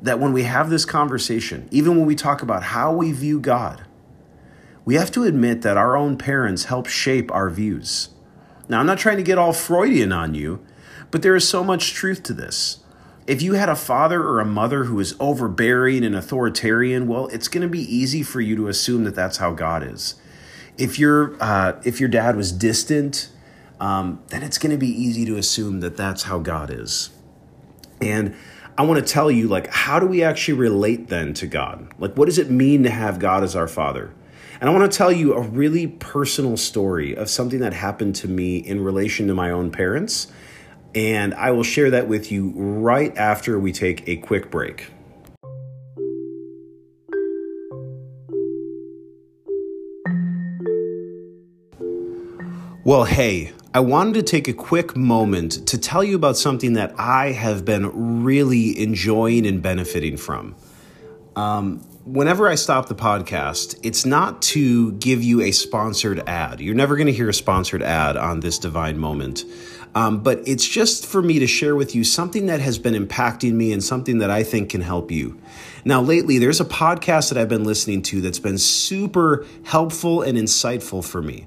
that 0.00 0.18
when 0.18 0.32
we 0.32 0.42
have 0.42 0.68
this 0.68 0.84
conversation, 0.84 1.68
even 1.70 1.96
when 1.96 2.06
we 2.06 2.14
talk 2.14 2.42
about 2.42 2.64
how 2.64 2.92
we 2.92 3.12
view 3.12 3.40
God, 3.40 3.84
we 4.84 4.96
have 4.96 5.10
to 5.12 5.24
admit 5.24 5.62
that 5.62 5.76
our 5.76 5.96
own 5.96 6.18
parents 6.18 6.64
help 6.64 6.86
shape 6.86 7.30
our 7.32 7.48
views. 7.48 8.10
Now, 8.68 8.80
I'm 8.80 8.86
not 8.86 8.98
trying 8.98 9.18
to 9.18 9.22
get 9.22 9.38
all 9.38 9.52
Freudian 9.52 10.12
on 10.12 10.34
you, 10.34 10.64
but 11.10 11.22
there 11.22 11.36
is 11.36 11.48
so 11.48 11.62
much 11.62 11.92
truth 11.92 12.22
to 12.24 12.32
this. 12.32 12.78
If 13.26 13.40
you 13.40 13.54
had 13.54 13.68
a 13.68 13.76
father 13.76 14.20
or 14.20 14.40
a 14.40 14.44
mother 14.44 14.84
who 14.84 14.98
is 14.98 15.14
overbearing 15.20 16.04
and 16.04 16.16
authoritarian, 16.16 17.06
well, 17.06 17.28
it's 17.28 17.46
going 17.46 17.62
to 17.62 17.68
be 17.68 17.82
easy 17.82 18.24
for 18.24 18.40
you 18.40 18.56
to 18.56 18.68
assume 18.68 19.04
that 19.04 19.14
that's 19.14 19.36
how 19.36 19.52
God 19.52 19.84
is. 19.84 20.16
If 20.76 20.98
your 20.98 21.36
uh, 21.40 21.80
if 21.84 22.00
your 22.00 22.08
dad 22.08 22.34
was 22.34 22.50
distant 22.50 23.28
um, 23.82 24.22
then 24.28 24.44
it's 24.44 24.58
going 24.58 24.70
to 24.70 24.78
be 24.78 24.86
easy 24.86 25.24
to 25.24 25.36
assume 25.36 25.80
that 25.80 25.96
that's 25.96 26.22
how 26.22 26.38
God 26.38 26.70
is. 26.70 27.10
And 28.00 28.36
I 28.78 28.84
want 28.84 29.04
to 29.04 29.12
tell 29.12 29.28
you, 29.28 29.48
like, 29.48 29.66
how 29.66 29.98
do 29.98 30.06
we 30.06 30.22
actually 30.22 30.54
relate 30.54 31.08
then 31.08 31.34
to 31.34 31.48
God? 31.48 31.92
Like, 31.98 32.16
what 32.16 32.26
does 32.26 32.38
it 32.38 32.48
mean 32.48 32.84
to 32.84 32.90
have 32.90 33.18
God 33.18 33.42
as 33.42 33.56
our 33.56 33.66
Father? 33.66 34.14
And 34.60 34.70
I 34.70 34.72
want 34.72 34.90
to 34.90 34.96
tell 34.96 35.10
you 35.10 35.34
a 35.34 35.40
really 35.40 35.88
personal 35.88 36.56
story 36.56 37.16
of 37.16 37.28
something 37.28 37.58
that 37.58 37.72
happened 37.72 38.14
to 38.16 38.28
me 38.28 38.58
in 38.58 38.84
relation 38.84 39.26
to 39.26 39.34
my 39.34 39.50
own 39.50 39.72
parents. 39.72 40.30
And 40.94 41.34
I 41.34 41.50
will 41.50 41.64
share 41.64 41.90
that 41.90 42.06
with 42.06 42.30
you 42.30 42.52
right 42.54 43.16
after 43.18 43.58
we 43.58 43.72
take 43.72 44.08
a 44.08 44.16
quick 44.18 44.48
break. 44.48 44.92
Well, 52.84 53.04
hey, 53.04 53.52
I 53.74 53.80
wanted 53.80 54.14
to 54.14 54.22
take 54.22 54.48
a 54.48 54.52
quick 54.52 54.94
moment 54.94 55.66
to 55.68 55.78
tell 55.78 56.04
you 56.04 56.14
about 56.14 56.36
something 56.36 56.74
that 56.74 56.94
I 56.98 57.32
have 57.32 57.64
been 57.64 58.22
really 58.22 58.78
enjoying 58.78 59.46
and 59.46 59.62
benefiting 59.62 60.18
from. 60.18 60.56
Um, 61.36 61.78
whenever 62.04 62.46
I 62.48 62.56
stop 62.56 62.88
the 62.88 62.94
podcast, 62.94 63.80
it's 63.82 64.04
not 64.04 64.42
to 64.42 64.92
give 64.92 65.22
you 65.22 65.40
a 65.40 65.52
sponsored 65.52 66.22
ad. 66.28 66.60
You're 66.60 66.74
never 66.74 66.96
going 66.96 67.06
to 67.06 67.14
hear 67.14 67.30
a 67.30 67.34
sponsored 67.34 67.82
ad 67.82 68.18
on 68.18 68.40
this 68.40 68.58
divine 68.58 68.98
moment. 68.98 69.46
Um, 69.94 70.22
but 70.22 70.46
it's 70.46 70.68
just 70.68 71.06
for 71.06 71.22
me 71.22 71.38
to 71.38 71.46
share 71.46 71.74
with 71.74 71.94
you 71.94 72.04
something 72.04 72.46
that 72.46 72.60
has 72.60 72.78
been 72.78 72.94
impacting 72.94 73.54
me 73.54 73.72
and 73.72 73.82
something 73.82 74.18
that 74.18 74.30
I 74.30 74.42
think 74.42 74.68
can 74.68 74.82
help 74.82 75.10
you. 75.10 75.40
Now, 75.86 76.02
lately, 76.02 76.36
there's 76.36 76.60
a 76.60 76.66
podcast 76.66 77.30
that 77.30 77.38
I've 77.38 77.48
been 77.48 77.64
listening 77.64 78.02
to 78.02 78.20
that's 78.20 78.38
been 78.38 78.58
super 78.58 79.46
helpful 79.64 80.20
and 80.20 80.36
insightful 80.36 81.02
for 81.02 81.22
me. 81.22 81.46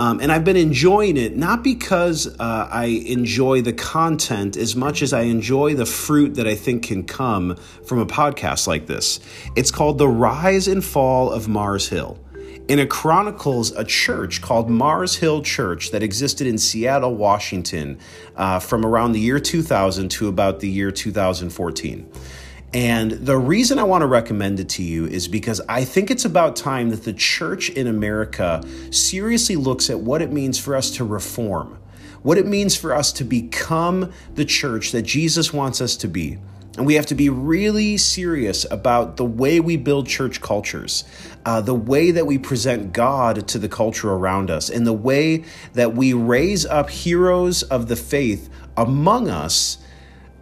Um, 0.00 0.18
and 0.20 0.32
I've 0.32 0.44
been 0.44 0.56
enjoying 0.56 1.18
it 1.18 1.36
not 1.36 1.62
because 1.62 2.26
uh, 2.26 2.68
I 2.70 2.86
enjoy 2.86 3.60
the 3.60 3.74
content 3.74 4.56
as 4.56 4.74
much 4.74 5.02
as 5.02 5.12
I 5.12 5.24
enjoy 5.24 5.74
the 5.74 5.84
fruit 5.84 6.36
that 6.36 6.46
I 6.46 6.54
think 6.54 6.84
can 6.84 7.04
come 7.04 7.54
from 7.84 7.98
a 7.98 8.06
podcast 8.06 8.66
like 8.66 8.86
this. 8.86 9.20
It's 9.56 9.70
called 9.70 9.98
The 9.98 10.08
Rise 10.08 10.68
and 10.68 10.82
Fall 10.82 11.30
of 11.30 11.48
Mars 11.48 11.90
Hill 11.90 12.18
and 12.70 12.78
it 12.78 12.88
chronicles 12.88 13.72
a 13.72 13.84
church 13.84 14.40
called 14.40 14.70
Mars 14.70 15.16
Hill 15.16 15.42
Church 15.42 15.90
that 15.90 16.04
existed 16.04 16.46
in 16.46 16.56
Seattle, 16.56 17.16
Washington, 17.16 17.98
uh, 18.36 18.60
from 18.60 18.86
around 18.86 19.12
the 19.12 19.18
year 19.18 19.40
2000 19.40 20.08
to 20.08 20.28
about 20.28 20.60
the 20.60 20.68
year 20.68 20.92
2014. 20.92 22.08
And 22.72 23.10
the 23.10 23.36
reason 23.36 23.80
I 23.80 23.82
want 23.82 24.02
to 24.02 24.06
recommend 24.06 24.60
it 24.60 24.68
to 24.70 24.82
you 24.82 25.06
is 25.06 25.26
because 25.26 25.60
I 25.68 25.84
think 25.84 26.10
it's 26.10 26.24
about 26.24 26.54
time 26.54 26.90
that 26.90 27.02
the 27.02 27.12
church 27.12 27.68
in 27.70 27.88
America 27.88 28.62
seriously 28.92 29.56
looks 29.56 29.90
at 29.90 29.98
what 29.98 30.22
it 30.22 30.30
means 30.30 30.58
for 30.58 30.76
us 30.76 30.92
to 30.92 31.04
reform, 31.04 31.78
what 32.22 32.38
it 32.38 32.46
means 32.46 32.76
for 32.76 32.94
us 32.94 33.12
to 33.14 33.24
become 33.24 34.12
the 34.34 34.44
church 34.44 34.92
that 34.92 35.02
Jesus 35.02 35.52
wants 35.52 35.80
us 35.80 35.96
to 35.96 36.08
be. 36.08 36.38
And 36.76 36.86
we 36.86 36.94
have 36.94 37.06
to 37.06 37.16
be 37.16 37.28
really 37.28 37.96
serious 37.96 38.64
about 38.70 39.16
the 39.16 39.24
way 39.24 39.58
we 39.58 39.76
build 39.76 40.06
church 40.06 40.40
cultures, 40.40 41.02
uh, 41.44 41.60
the 41.60 41.74
way 41.74 42.12
that 42.12 42.26
we 42.26 42.38
present 42.38 42.92
God 42.92 43.48
to 43.48 43.58
the 43.58 43.68
culture 43.68 44.12
around 44.12 44.48
us, 44.48 44.70
and 44.70 44.86
the 44.86 44.92
way 44.92 45.44
that 45.72 45.96
we 45.96 46.12
raise 46.12 46.64
up 46.64 46.88
heroes 46.88 47.64
of 47.64 47.88
the 47.88 47.96
faith 47.96 48.48
among 48.76 49.28
us 49.28 49.78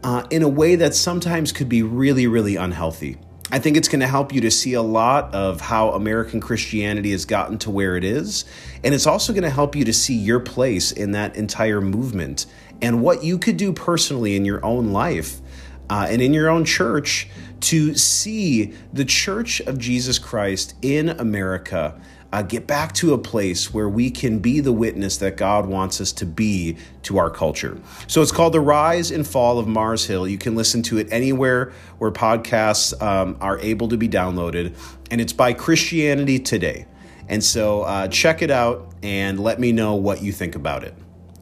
uh, 0.02 0.26
in 0.30 0.42
a 0.42 0.48
way 0.48 0.76
that 0.76 0.94
sometimes 0.94 1.52
could 1.52 1.68
be 1.68 1.82
really, 1.82 2.26
really 2.26 2.56
unhealthy. 2.56 3.18
I 3.50 3.58
think 3.58 3.78
it's 3.78 3.88
going 3.88 4.00
to 4.00 4.06
help 4.06 4.34
you 4.34 4.42
to 4.42 4.50
see 4.50 4.74
a 4.74 4.82
lot 4.82 5.34
of 5.34 5.60
how 5.60 5.92
American 5.92 6.40
Christianity 6.40 7.12
has 7.12 7.24
gotten 7.24 7.58
to 7.60 7.70
where 7.70 7.96
it 7.96 8.04
is. 8.04 8.44
And 8.84 8.94
it's 8.94 9.06
also 9.06 9.32
going 9.32 9.44
to 9.44 9.50
help 9.50 9.74
you 9.74 9.84
to 9.86 9.92
see 9.92 10.14
your 10.14 10.38
place 10.38 10.92
in 10.92 11.12
that 11.12 11.34
entire 11.36 11.80
movement 11.80 12.44
and 12.82 13.02
what 13.02 13.24
you 13.24 13.38
could 13.38 13.56
do 13.56 13.72
personally 13.72 14.36
in 14.36 14.44
your 14.44 14.64
own 14.64 14.92
life 14.92 15.40
uh, 15.88 16.06
and 16.10 16.20
in 16.20 16.34
your 16.34 16.50
own 16.50 16.64
church 16.66 17.28
to 17.60 17.94
see 17.94 18.74
the 18.92 19.04
church 19.04 19.60
of 19.60 19.78
Jesus 19.78 20.18
Christ 20.18 20.74
in 20.82 21.08
America 21.08 21.98
uh, 22.32 22.42
get 22.42 22.66
back 22.66 22.92
to 22.92 23.14
a 23.14 23.18
place 23.18 23.72
where 23.72 23.88
we 23.88 24.10
can 24.10 24.38
be 24.38 24.60
the 24.60 24.72
witness 24.72 25.16
that 25.18 25.36
God 25.36 25.66
wants 25.66 26.00
us 26.00 26.12
to 26.12 26.26
be 26.26 26.76
to 27.02 27.18
our 27.18 27.30
culture. 27.30 27.80
So 28.06 28.20
it's 28.20 28.32
called 28.32 28.52
The 28.52 28.60
Rise 28.60 29.10
and 29.10 29.26
Fall 29.26 29.58
of 29.58 29.66
Mars 29.66 30.04
Hill. 30.06 30.28
You 30.28 30.38
can 30.38 30.54
listen 30.54 30.82
to 30.84 30.98
it 30.98 31.08
anywhere 31.10 31.72
where 31.98 32.10
podcasts 32.10 33.00
um, 33.02 33.36
are 33.40 33.58
able 33.60 33.88
to 33.88 33.96
be 33.96 34.08
downloaded, 34.08 34.76
and 35.10 35.20
it's 35.20 35.32
by 35.32 35.52
Christianity 35.52 36.38
Today. 36.38 36.86
And 37.28 37.44
so 37.44 37.82
uh, 37.82 38.08
check 38.08 38.42
it 38.42 38.50
out 38.50 38.94
and 39.02 39.38
let 39.38 39.60
me 39.60 39.72
know 39.72 39.94
what 39.94 40.22
you 40.22 40.32
think 40.32 40.54
about 40.54 40.82
it. 40.84 40.94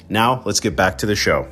Now, 0.09 0.43
let's 0.45 0.61
get 0.61 0.77
back 0.77 0.99
to 0.99 1.07
the 1.07 1.17
show. 1.17 1.49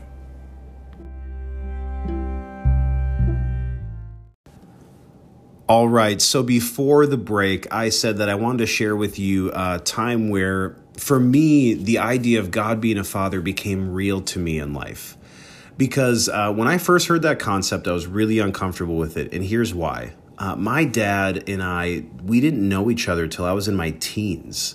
All 5.66 5.88
right. 5.88 6.20
So 6.20 6.42
before 6.42 7.06
the 7.06 7.16
break, 7.16 7.72
I 7.72 7.88
said 7.88 8.18
that 8.18 8.28
I 8.28 8.34
wanted 8.34 8.58
to 8.58 8.66
share 8.66 8.94
with 8.94 9.18
you 9.18 9.50
a 9.54 9.80
time 9.82 10.28
where, 10.28 10.76
for 10.98 11.18
me, 11.18 11.72
the 11.72 11.98
idea 11.98 12.38
of 12.40 12.50
God 12.50 12.82
being 12.82 12.98
a 12.98 13.04
father 13.04 13.40
became 13.40 13.90
real 13.90 14.20
to 14.22 14.38
me 14.38 14.58
in 14.58 14.74
life. 14.74 15.16
Because 15.78 16.28
uh, 16.28 16.52
when 16.52 16.68
I 16.68 16.76
first 16.76 17.08
heard 17.08 17.22
that 17.22 17.38
concept, 17.38 17.88
I 17.88 17.92
was 17.92 18.06
really 18.06 18.40
uncomfortable 18.40 18.96
with 18.96 19.16
it. 19.16 19.32
And 19.32 19.42
here's 19.42 19.72
why. 19.72 20.12
Uh, 20.36 20.54
my 20.54 20.84
dad 20.84 21.48
and 21.48 21.62
I, 21.62 22.04
we 22.22 22.42
didn't 22.42 22.68
know 22.68 22.90
each 22.90 23.08
other 23.08 23.26
till 23.26 23.46
I 23.46 23.52
was 23.52 23.66
in 23.66 23.74
my 23.74 23.92
teens. 23.92 24.74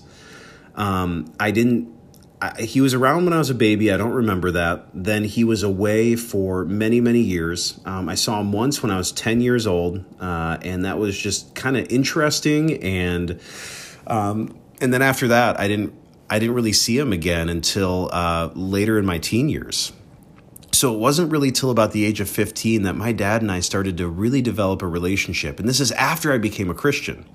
Um, 0.73 1.31
I 1.39 1.51
didn't 1.51 1.98
I, 2.41 2.61
he 2.61 2.79
was 2.79 2.93
around 2.93 3.25
when 3.25 3.33
I 3.33 3.37
was 3.37 3.49
a 3.49 3.55
baby. 3.55 3.91
I 3.91 3.97
don't 3.97 4.13
remember 4.13 4.51
that. 4.51 4.87
Then 4.93 5.25
he 5.25 5.43
was 5.43 5.63
away 5.63 6.15
for 6.15 6.63
many, 6.65 7.01
many 7.01 7.19
years. 7.19 7.79
Um, 7.85 8.07
I 8.07 8.15
saw 8.15 8.39
him 8.39 8.51
once 8.51 8.81
when 8.81 8.91
I 8.91 8.97
was 8.97 9.11
10 9.11 9.41
years 9.41 9.67
old, 9.67 10.05
uh, 10.19 10.57
and 10.61 10.85
that 10.85 10.97
was 10.97 11.17
just 11.17 11.53
kind 11.53 11.75
of 11.75 11.91
interesting. 11.91 12.81
And 12.81 13.39
um, 14.07 14.57
and 14.81 14.93
then 14.93 15.01
after 15.01 15.27
that, 15.27 15.59
I 15.59 15.67
didn't 15.67 15.93
I 16.29 16.39
didn't 16.39 16.55
really 16.55 16.73
see 16.73 16.97
him 16.97 17.11
again 17.11 17.49
until 17.49 18.09
uh, 18.13 18.49
later 18.53 18.97
in 18.99 19.05
my 19.05 19.17
teen 19.17 19.49
years. 19.49 19.91
So 20.71 20.93
it 20.93 20.99
wasn't 20.99 21.31
really 21.31 21.51
till 21.51 21.71
about 21.71 21.91
the 21.91 22.05
age 22.05 22.21
of 22.21 22.29
15 22.29 22.83
that 22.83 22.95
my 22.95 23.11
dad 23.11 23.41
and 23.41 23.51
I 23.51 23.59
started 23.59 23.97
to 23.97 24.07
really 24.07 24.41
develop 24.41 24.81
a 24.81 24.87
relationship. 24.87 25.59
And 25.59 25.67
this 25.67 25.79
is 25.79 25.91
after 25.93 26.31
I 26.31 26.37
became 26.37 26.69
a 26.69 26.73
Christian. 26.75 27.25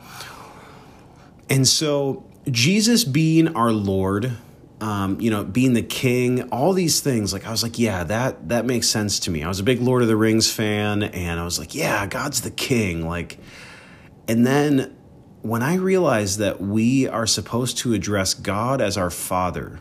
And 1.51 1.69
so 1.69 2.25
Jesus 2.51 3.05
being 3.05 3.55
our 3.55 3.73
Lord, 3.73 4.37
um, 4.85 5.19
you 5.19 5.31
know, 5.31 5.45
being 5.45 5.73
the 5.73 5.83
king, 5.83 6.43
all 6.51 6.75
these 6.75 7.01
things. 7.01 7.33
Like 7.33 7.47
I 7.47 7.51
was 7.51 7.63
like, 7.63 7.79
yeah, 7.79 8.05
that 8.05 8.51
that 8.51 8.67
makes 8.67 8.87
sense 8.87 9.19
to 9.21 9.31
me. 9.31 9.43
I 9.43 9.49
was 9.49 9.59
a 9.59 9.63
big 9.63 9.81
Lord 9.81 10.03
of 10.03 10.09
the 10.09 10.17
Rings 10.17 10.53
fan, 10.53 11.03
and 11.03 11.41
I 11.41 11.45
was 11.45 11.59
like, 11.59 11.75
yeah, 11.75 12.07
God's 12.07 12.43
the 12.43 12.51
king. 12.51 13.09
Like, 13.09 13.39
and 14.29 14.47
then 14.47 14.95
when 15.41 15.63
I 15.63 15.77
realized 15.77 16.39
that 16.41 16.61
we 16.61 17.09
are 17.09 17.27
supposed 17.27 17.79
to 17.79 17.95
address 17.95 18.35
God 18.35 18.83
as 18.83 18.99
our 18.99 19.09
Father, 19.09 19.79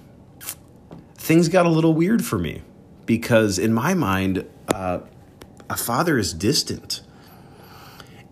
things 1.15 1.49
got 1.49 1.65
a 1.65 1.69
little 1.69 1.93
weird 1.93 2.23
for 2.23 2.39
me 2.39 2.61
because 3.05 3.59
in 3.59 3.73
my 3.73 3.93
mind, 3.93 4.47
uh, 4.73 4.99
a 5.69 5.75
father 5.75 6.17
is 6.17 6.33
distant. 6.33 7.01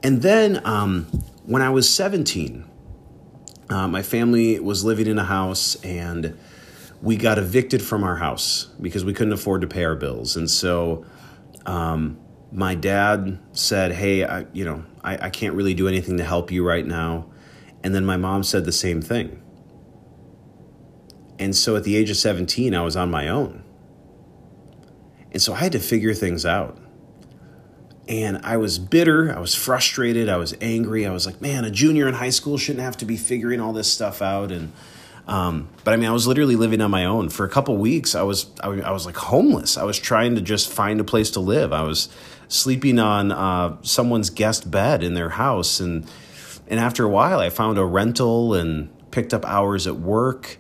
And 0.03 0.21
then 0.21 0.65
um, 0.65 1.03
when 1.45 1.62
I 1.62 1.69
was 1.69 1.89
17, 1.89 2.63
uh, 3.69 3.88
my 3.89 4.01
family 4.01 4.57
was 4.57 4.86
living 4.86 5.07
in 5.07 5.19
a 5.19 5.25
house 5.25 5.75
and 5.84 6.38
we 7.02 7.16
got 7.16 7.38
evicted 7.38 7.82
from 7.82 8.04
our 8.04 8.16
house 8.16 8.68
because 8.80 9.04
we 9.04 9.14
couldn't 9.14 9.34
afford 9.34 9.62
to 9.62 9.68
pay 9.68 9.84
our 9.84 9.96
bills. 9.96 10.36
And 10.36 10.50
so 10.50 11.06
um, 11.66 12.20
my 12.52 12.76
dad 12.76 13.40
said, 13.54 13.92
Hey, 13.92 14.24
I, 14.24 14.46
you 14.54 14.66
know, 14.66 14.84
I, 15.04 15.26
I 15.26 15.30
can't 15.30 15.56
really 15.56 15.74
do 15.74 15.88
anything 15.88 16.18
to 16.18 16.24
help 16.24 16.52
you 16.52 16.66
right 16.66 16.86
now. 16.86 17.28
And 17.84 17.96
then 17.96 18.06
my 18.06 18.18
mom 18.18 18.44
said 18.44 18.66
the 18.66 18.72
same 18.72 19.02
thing. 19.02 19.42
And 21.40 21.56
so 21.56 21.76
at 21.76 21.84
the 21.84 21.96
age 21.96 22.12
of 22.12 22.18
17, 22.18 22.76
I 22.76 22.84
was 22.84 22.96
on 22.96 23.10
my 23.10 23.28
own. 23.28 23.64
And 25.32 25.42
so 25.42 25.54
I 25.54 25.58
had 25.58 25.72
to 25.72 25.80
figure 25.80 26.14
things 26.14 26.46
out. 26.46 26.78
And 28.08 28.42
I 28.44 28.58
was 28.58 28.78
bitter, 28.78 29.36
I 29.36 29.40
was 29.40 29.56
frustrated, 29.56 30.28
I 30.28 30.38
was 30.38 30.56
angry. 30.60 31.08
I 31.08 31.12
was 31.12 31.26
like, 31.26 31.42
man, 31.42 31.64
a 31.64 31.72
junior 31.72 32.08
in 32.08 32.14
high 32.14 32.30
school 32.30 32.58
shouldn't 32.58 32.84
have 32.84 32.98
to 32.98 33.06
be 33.06 33.16
figuring 33.16 33.60
all 33.62 33.74
this 33.74 33.92
stuff 33.92 34.22
out. 34.22 34.52
And 34.52 34.74
um, 35.32 35.70
but 35.86 35.94
I 35.94 35.98
mean, 35.98 36.10
I 36.10 36.12
was 36.12 36.28
literally 36.28 36.58
living 36.58 36.82
on 36.82 36.91
my 36.91 37.06
own 37.06 37.30
for 37.30 37.46
a 37.46 37.50
couple 37.50 37.78
weeks. 37.78 38.15
I 38.15 38.22
was 38.24 38.48
I, 38.62 38.67
I, 38.67 38.91
was 38.91 39.06
like 39.06 39.15
homeless. 39.15 39.78
I 39.78 39.86
was 39.86 39.98
trying 39.98 40.36
to 40.36 40.41
just 40.41 40.70
find 40.70 41.00
a 41.00 41.06
place 41.06 41.32
to 41.32 41.39
live. 41.39 41.72
I 41.72 41.84
was 41.84 42.10
sleeping 42.50 43.00
on 43.00 43.32
uh, 43.32 43.78
someone's 43.82 44.30
guest 44.30 44.70
bed 44.70 45.02
in 45.02 45.13
their 45.13 45.30
house, 45.30 45.80
and 45.80 46.06
and 46.67 46.82
after 46.82 47.06
a 47.06 47.10
while, 47.10 47.39
I 47.39 47.50
found 47.50 47.78
a 47.78 47.86
rental 47.86 48.54
and 48.54 48.89
picked 49.12 49.34
up 49.34 49.46
hours 49.46 49.88
at 49.88 49.96
work. 49.96 50.58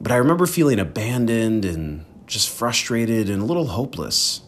But 0.00 0.10
I 0.10 0.16
remember 0.16 0.46
feeling 0.46 0.78
abandoned 0.78 1.66
and 1.66 2.06
just 2.26 2.48
frustrated 2.48 3.28
and 3.28 3.42
a 3.42 3.44
little 3.44 3.66
hopeless. 3.66 4.40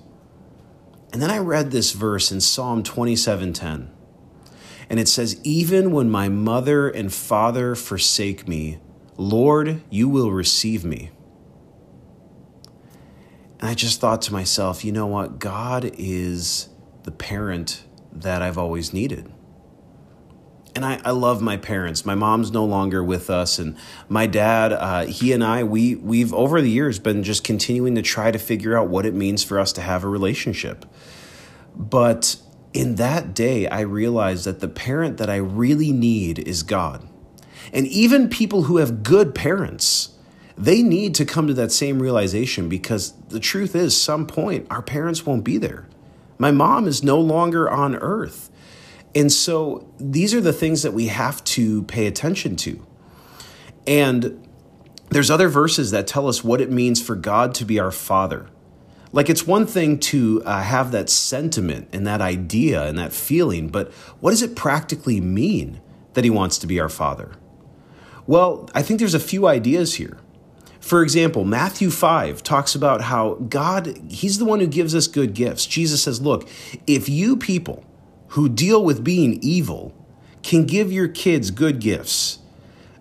And 1.12 1.20
then 1.20 1.30
I 1.30 1.38
read 1.38 1.70
this 1.70 1.92
verse 1.92 2.32
in 2.32 2.40
Psalm 2.40 2.82
27:10. 2.82 3.90
And 4.88 4.98
it 4.98 5.06
says, 5.06 5.38
"Even 5.44 5.90
when 5.90 6.08
my 6.08 6.30
mother 6.30 6.88
and 6.88 7.12
father 7.12 7.74
forsake 7.74 8.48
me, 8.48 8.78
Lord, 9.18 9.82
you 9.90 10.08
will 10.08 10.30
receive 10.30 10.84
me. 10.84 11.10
And 13.58 13.68
I 13.68 13.74
just 13.74 14.00
thought 14.00 14.22
to 14.22 14.32
myself, 14.32 14.84
you 14.84 14.92
know 14.92 15.08
what? 15.08 15.40
God 15.40 15.90
is 15.98 16.68
the 17.02 17.10
parent 17.10 17.84
that 18.12 18.42
I've 18.42 18.56
always 18.56 18.92
needed. 18.92 19.32
And 20.76 20.84
I, 20.84 21.00
I 21.04 21.10
love 21.10 21.42
my 21.42 21.56
parents. 21.56 22.06
My 22.06 22.14
mom's 22.14 22.52
no 22.52 22.64
longer 22.64 23.02
with 23.02 23.30
us, 23.30 23.58
and 23.58 23.76
my 24.08 24.28
dad, 24.28 24.72
uh, 24.72 25.06
he 25.06 25.32
and 25.32 25.42
I, 25.42 25.64
we 25.64 25.96
we've 25.96 26.32
over 26.32 26.60
the 26.60 26.70
years 26.70 27.00
been 27.00 27.24
just 27.24 27.42
continuing 27.42 27.96
to 27.96 28.02
try 28.02 28.30
to 28.30 28.38
figure 28.38 28.78
out 28.78 28.86
what 28.86 29.04
it 29.04 29.12
means 29.12 29.42
for 29.42 29.58
us 29.58 29.72
to 29.72 29.80
have 29.80 30.04
a 30.04 30.08
relationship. 30.08 30.86
But 31.74 32.36
in 32.72 32.94
that 32.94 33.34
day, 33.34 33.66
I 33.66 33.80
realized 33.80 34.44
that 34.44 34.60
the 34.60 34.68
parent 34.68 35.16
that 35.16 35.28
I 35.28 35.36
really 35.36 35.90
need 35.90 36.38
is 36.38 36.62
God. 36.62 37.07
And 37.72 37.86
even 37.86 38.28
people 38.28 38.64
who 38.64 38.78
have 38.78 39.02
good 39.02 39.34
parents, 39.34 40.10
they 40.56 40.82
need 40.82 41.14
to 41.16 41.24
come 41.24 41.46
to 41.46 41.54
that 41.54 41.72
same 41.72 42.00
realization 42.00 42.68
because 42.68 43.12
the 43.28 43.40
truth 43.40 43.76
is, 43.76 44.00
some 44.00 44.26
point, 44.26 44.66
our 44.70 44.82
parents 44.82 45.24
won't 45.24 45.44
be 45.44 45.58
there. 45.58 45.88
My 46.38 46.50
mom 46.50 46.86
is 46.86 47.02
no 47.02 47.20
longer 47.20 47.70
on 47.70 47.96
earth. 47.96 48.50
And 49.14 49.32
so 49.32 49.92
these 49.98 50.34
are 50.34 50.40
the 50.40 50.52
things 50.52 50.82
that 50.82 50.92
we 50.92 51.06
have 51.06 51.42
to 51.44 51.82
pay 51.84 52.06
attention 52.06 52.56
to. 52.56 52.84
And 53.86 54.46
there's 55.10 55.30
other 55.30 55.48
verses 55.48 55.90
that 55.90 56.06
tell 56.06 56.28
us 56.28 56.44
what 56.44 56.60
it 56.60 56.70
means 56.70 57.00
for 57.00 57.16
God 57.16 57.54
to 57.54 57.64
be 57.64 57.78
our 57.78 57.90
Father. 57.90 58.46
Like 59.12 59.30
it's 59.30 59.46
one 59.46 59.66
thing 59.66 59.98
to 60.00 60.42
uh, 60.44 60.60
have 60.62 60.92
that 60.92 61.08
sentiment 61.08 61.88
and 61.92 62.06
that 62.06 62.20
idea 62.20 62.86
and 62.86 62.98
that 62.98 63.12
feeling, 63.12 63.68
but 63.68 63.90
what 64.20 64.30
does 64.30 64.42
it 64.42 64.54
practically 64.54 65.20
mean 65.20 65.80
that 66.12 66.24
He 66.24 66.30
wants 66.30 66.58
to 66.58 66.66
be 66.66 66.78
our 66.78 66.90
Father? 66.90 67.32
Well, 68.28 68.68
I 68.74 68.82
think 68.82 69.00
there's 69.00 69.14
a 69.14 69.20
few 69.20 69.46
ideas 69.46 69.94
here. 69.94 70.18
For 70.80 71.02
example, 71.02 71.46
Matthew 71.46 71.90
5 71.90 72.42
talks 72.42 72.74
about 72.74 73.00
how 73.00 73.36
God, 73.36 73.98
He's 74.10 74.38
the 74.38 74.44
one 74.44 74.60
who 74.60 74.66
gives 74.66 74.94
us 74.94 75.06
good 75.06 75.32
gifts. 75.32 75.64
Jesus 75.64 76.02
says, 76.02 76.20
Look, 76.20 76.46
if 76.86 77.08
you 77.08 77.38
people 77.38 77.84
who 78.28 78.50
deal 78.50 78.84
with 78.84 79.02
being 79.02 79.38
evil 79.40 79.94
can 80.42 80.66
give 80.66 80.92
your 80.92 81.08
kids 81.08 81.50
good 81.50 81.80
gifts, 81.80 82.40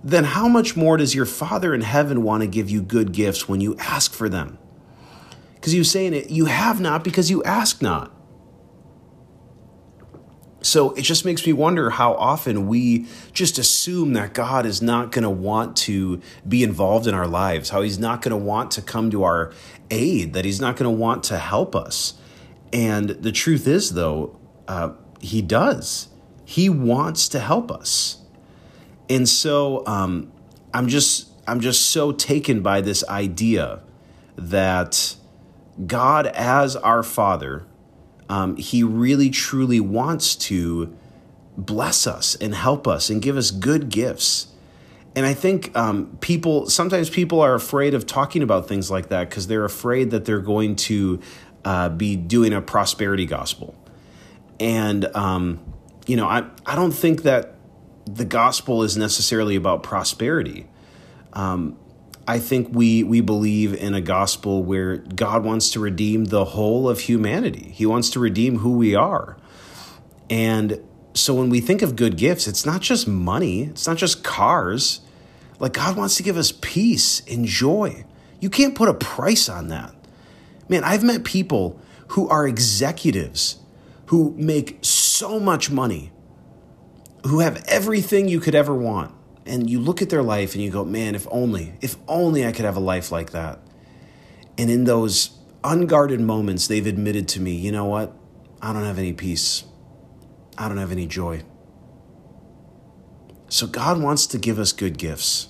then 0.02 0.24
how 0.24 0.48
much 0.48 0.78
more 0.78 0.96
does 0.96 1.14
your 1.14 1.26
Father 1.26 1.74
in 1.74 1.82
heaven 1.82 2.24
want 2.24 2.42
to 2.42 2.48
give 2.48 2.70
you 2.70 2.82
good 2.82 3.12
gifts 3.12 3.50
when 3.50 3.60
you 3.60 3.76
ask 3.80 4.14
for 4.14 4.30
them? 4.30 4.58
Because 5.56 5.74
he 5.74 5.80
was 5.80 5.92
saying 5.92 6.14
it, 6.14 6.30
you 6.30 6.46
have 6.46 6.80
not 6.80 7.04
because 7.04 7.30
you 7.30 7.44
ask 7.44 7.82
not. 7.82 8.14
So 10.62 10.92
it 10.92 11.04
just 11.04 11.24
makes 11.24 11.46
me 11.46 11.54
wonder 11.54 11.92
how 11.92 12.14
often 12.14 12.68
we 12.68 13.06
just 13.32 13.58
assume 13.58 14.14
that 14.14 14.34
God 14.34 14.66
is 14.66 14.82
not 14.82 15.12
going 15.12 15.24
to 15.24 15.30
want 15.30 15.78
to 15.78 16.22
be 16.48 16.64
involved 16.64 17.08
in 17.08 17.14
our 17.14 17.28
lives, 17.28 17.70
how 17.70 17.82
He's 17.82 18.00
not 18.00 18.22
going 18.22 18.32
to 18.32 18.44
want 18.44 18.72
to 18.72 18.82
come 18.82 19.12
to 19.12 19.24
our 19.24 19.54
aid, 19.92 20.34
that 20.34 20.46
He's 20.46 20.60
not 20.60 20.76
going 20.76 20.92
to 20.92 20.98
want 20.98 21.24
to 21.26 21.38
help 21.38 21.76
us. 21.76 22.16
And 22.74 23.10
the 23.10 23.32
truth 23.32 23.68
is, 23.68 23.94
though, 23.94 24.38
uh, 24.68 24.94
He 25.22 25.42
does. 25.42 26.10
He 26.44 26.70
wants 26.70 27.28
to 27.30 27.40
help 27.40 27.72
us. 27.72 28.18
And 29.10 29.28
so 29.28 29.86
um, 29.86 30.32
I'm 30.74 30.88
just 30.88 31.30
I'm 31.48 31.60
just 31.60 31.88
so 31.88 32.12
taken 32.12 32.62
by 32.62 32.82
this 32.82 33.08
idea 33.08 33.82
that 34.36 35.16
God 35.86 36.28
as 36.28 36.76
our 36.76 37.04
Father 37.04 37.66
um, 38.30 38.56
he 38.58 38.84
really 38.84 39.30
truly 39.30 39.80
wants 39.80 40.36
to 40.36 40.96
bless 41.58 42.06
us 42.06 42.36
and 42.36 42.54
help 42.54 42.88
us 42.88 43.10
and 43.10 43.22
give 43.22 43.38
us 43.38 43.52
good 43.52 43.90
gifts. 43.90 44.48
And 45.16 45.26
I 45.26 45.34
think 45.34 45.76
um, 45.76 46.18
people 46.22 46.70
sometimes 46.70 47.10
people 47.10 47.42
are 47.42 47.56
afraid 47.56 47.94
of 47.94 48.06
talking 48.06 48.44
about 48.44 48.68
things 48.68 48.92
like 48.92 49.10
that 49.10 49.30
because 49.30 49.48
they're 49.48 49.66
afraid 49.66 50.12
that 50.12 50.26
they're 50.26 50.40
going 50.40 50.76
to 50.76 51.20
uh, 51.66 51.90
be 51.90 52.16
doing 52.16 52.54
a 52.54 52.62
prosperity 52.62 53.26
gospel. 53.26 53.74
And 54.60 55.06
um, 55.16 55.60
you 56.06 56.18
know, 56.18 56.28
I 56.28 56.46
I 56.66 56.76
don't 56.76 56.92
think 56.92 57.24
that 57.24 57.56
the 58.06 58.26
gospel 58.26 58.84
is 58.84 58.96
necessarily 58.96 59.56
about 59.56 59.84
prosperity. 59.84 60.68
Um, 61.34 61.78
I 62.28 62.40
think 62.40 62.68
we 62.72 63.04
we 63.04 63.22
believe 63.22 63.74
in 63.74 63.94
a 63.94 64.02
gospel 64.02 64.62
where 64.62 64.98
God 64.98 65.46
wants 65.46 65.70
to 65.72 65.80
redeem 65.80 66.26
the 66.26 66.44
whole 66.44 66.90
of 66.90 67.00
humanity. 67.00 67.72
He 67.74 67.86
wants 67.86 68.10
to 68.12 68.20
redeem 68.20 68.60
who 68.60 68.78
we 68.78 68.96
are. 68.96 69.38
And 70.30 70.84
so 71.14 71.34
when 71.34 71.50
we 71.50 71.62
think 71.62 71.82
of 71.82 71.96
good 71.96 72.18
gifts, 72.18 72.46
it's 72.46 72.66
not 72.66 72.82
just 72.82 73.08
money, 73.08 73.64
it's 73.64 73.88
not 73.88 73.96
just 73.96 74.26
cars. 74.26 75.00
Like 75.60 75.74
God 75.74 75.96
wants 75.96 76.18
to 76.18 76.24
give 76.24 76.36
us 76.36 76.52
peace 76.52 77.22
and 77.28 77.46
joy. 77.46 78.04
You 78.42 78.50
can't 78.50 78.76
put 78.76 78.90
a 78.90 78.94
price 78.94 79.48
on 79.48 79.70
that. 79.70 79.96
Man, 80.68 80.84
I've 80.84 81.04
met 81.04 81.24
people 81.24 81.80
who 82.10 82.28
are 82.28 82.46
executives 82.46 83.58
who 84.08 84.34
make 84.38 84.80
so 84.82 85.40
much 85.40 85.72
money, 85.72 86.12
who 87.26 87.40
have 87.40 87.64
everything 87.68 88.28
you 88.28 88.40
could 88.40 88.54
ever 88.54 88.74
want 88.76 89.17
and 89.48 89.70
you 89.70 89.80
look 89.80 90.02
at 90.02 90.10
their 90.10 90.24
life 90.24 90.54
and 90.54 90.64
you 90.64 90.70
go, 90.70 90.84
man, 90.84 91.16
if 91.16 91.28
only, 91.32 91.74
if 91.82 91.96
only 92.08 92.46
I 92.46 92.52
could 92.52 92.66
have 92.66 92.78
a 92.78 92.82
life 92.82 93.12
like 93.12 93.32
that. 93.32 93.60
And 94.58 94.70
in 94.70 94.84
those 94.84 95.38
unguarded 95.64 96.20
moments, 96.20 96.68
they've 96.68 96.86
admitted 96.86 97.28
to 97.30 97.42
me, 97.42 97.52
you 97.52 97.72
know 97.72 97.86
what? 97.86 98.14
I 98.62 98.74
don't 98.74 98.84
have 98.84 98.98
any 98.98 99.14
peace. 99.14 99.64
I 100.58 100.68
don't 100.68 100.78
have 100.78 100.92
any 100.92 101.06
joy. 101.06 101.44
So 103.50 103.68
God 103.68 104.02
wants 104.02 104.26
to 104.28 104.38
give 104.38 104.60
us 104.60 104.72
good 104.72 104.98
gifts. 104.98 105.50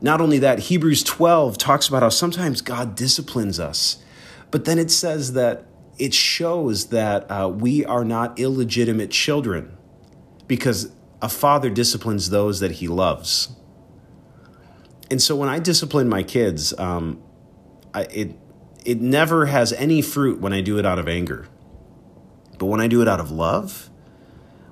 Not 0.00 0.20
only 0.20 0.38
that, 0.40 0.58
Hebrews 0.58 1.02
12 1.02 1.56
talks 1.56 1.88
about 1.88 2.02
how 2.02 2.08
sometimes 2.10 2.60
God 2.60 2.94
disciplines 2.94 3.58
us, 3.58 4.02
but 4.50 4.66
then 4.66 4.78
it 4.78 4.90
says 4.90 5.32
that 5.32 5.64
it 5.98 6.12
shows 6.12 6.88
that 6.88 7.30
uh, 7.30 7.48
we 7.48 7.84
are 7.84 8.04
not 8.04 8.38
illegitimate 8.38 9.10
children 9.10 9.76
because 10.46 10.92
a 11.24 11.28
father 11.28 11.70
disciplines 11.70 12.28
those 12.28 12.60
that 12.60 12.72
he 12.72 12.86
loves. 12.86 13.48
And 15.10 15.22
so 15.22 15.34
when 15.34 15.48
I 15.48 15.58
discipline 15.58 16.06
my 16.06 16.22
kids, 16.22 16.78
um, 16.78 17.22
I, 17.94 18.02
it 18.02 18.36
it 18.84 19.00
never 19.00 19.46
has 19.46 19.72
any 19.72 20.02
fruit 20.02 20.38
when 20.38 20.52
I 20.52 20.60
do 20.60 20.78
it 20.78 20.84
out 20.84 20.98
of 20.98 21.08
anger. 21.08 21.48
But 22.58 22.66
when 22.66 22.82
I 22.82 22.88
do 22.88 23.00
it 23.00 23.08
out 23.08 23.20
of 23.20 23.30
love, 23.30 23.88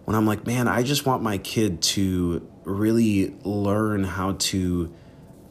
when 0.05 0.15
I'm 0.15 0.27
like, 0.27 0.47
man, 0.47 0.69
I 0.69 0.83
just 0.83 1.07
want 1.07 1.23
my 1.23 1.39
kid 1.39 1.81
to 1.83 2.47
really 2.65 3.35
learn 3.45 4.05
how 4.05 4.33
to 4.51 4.93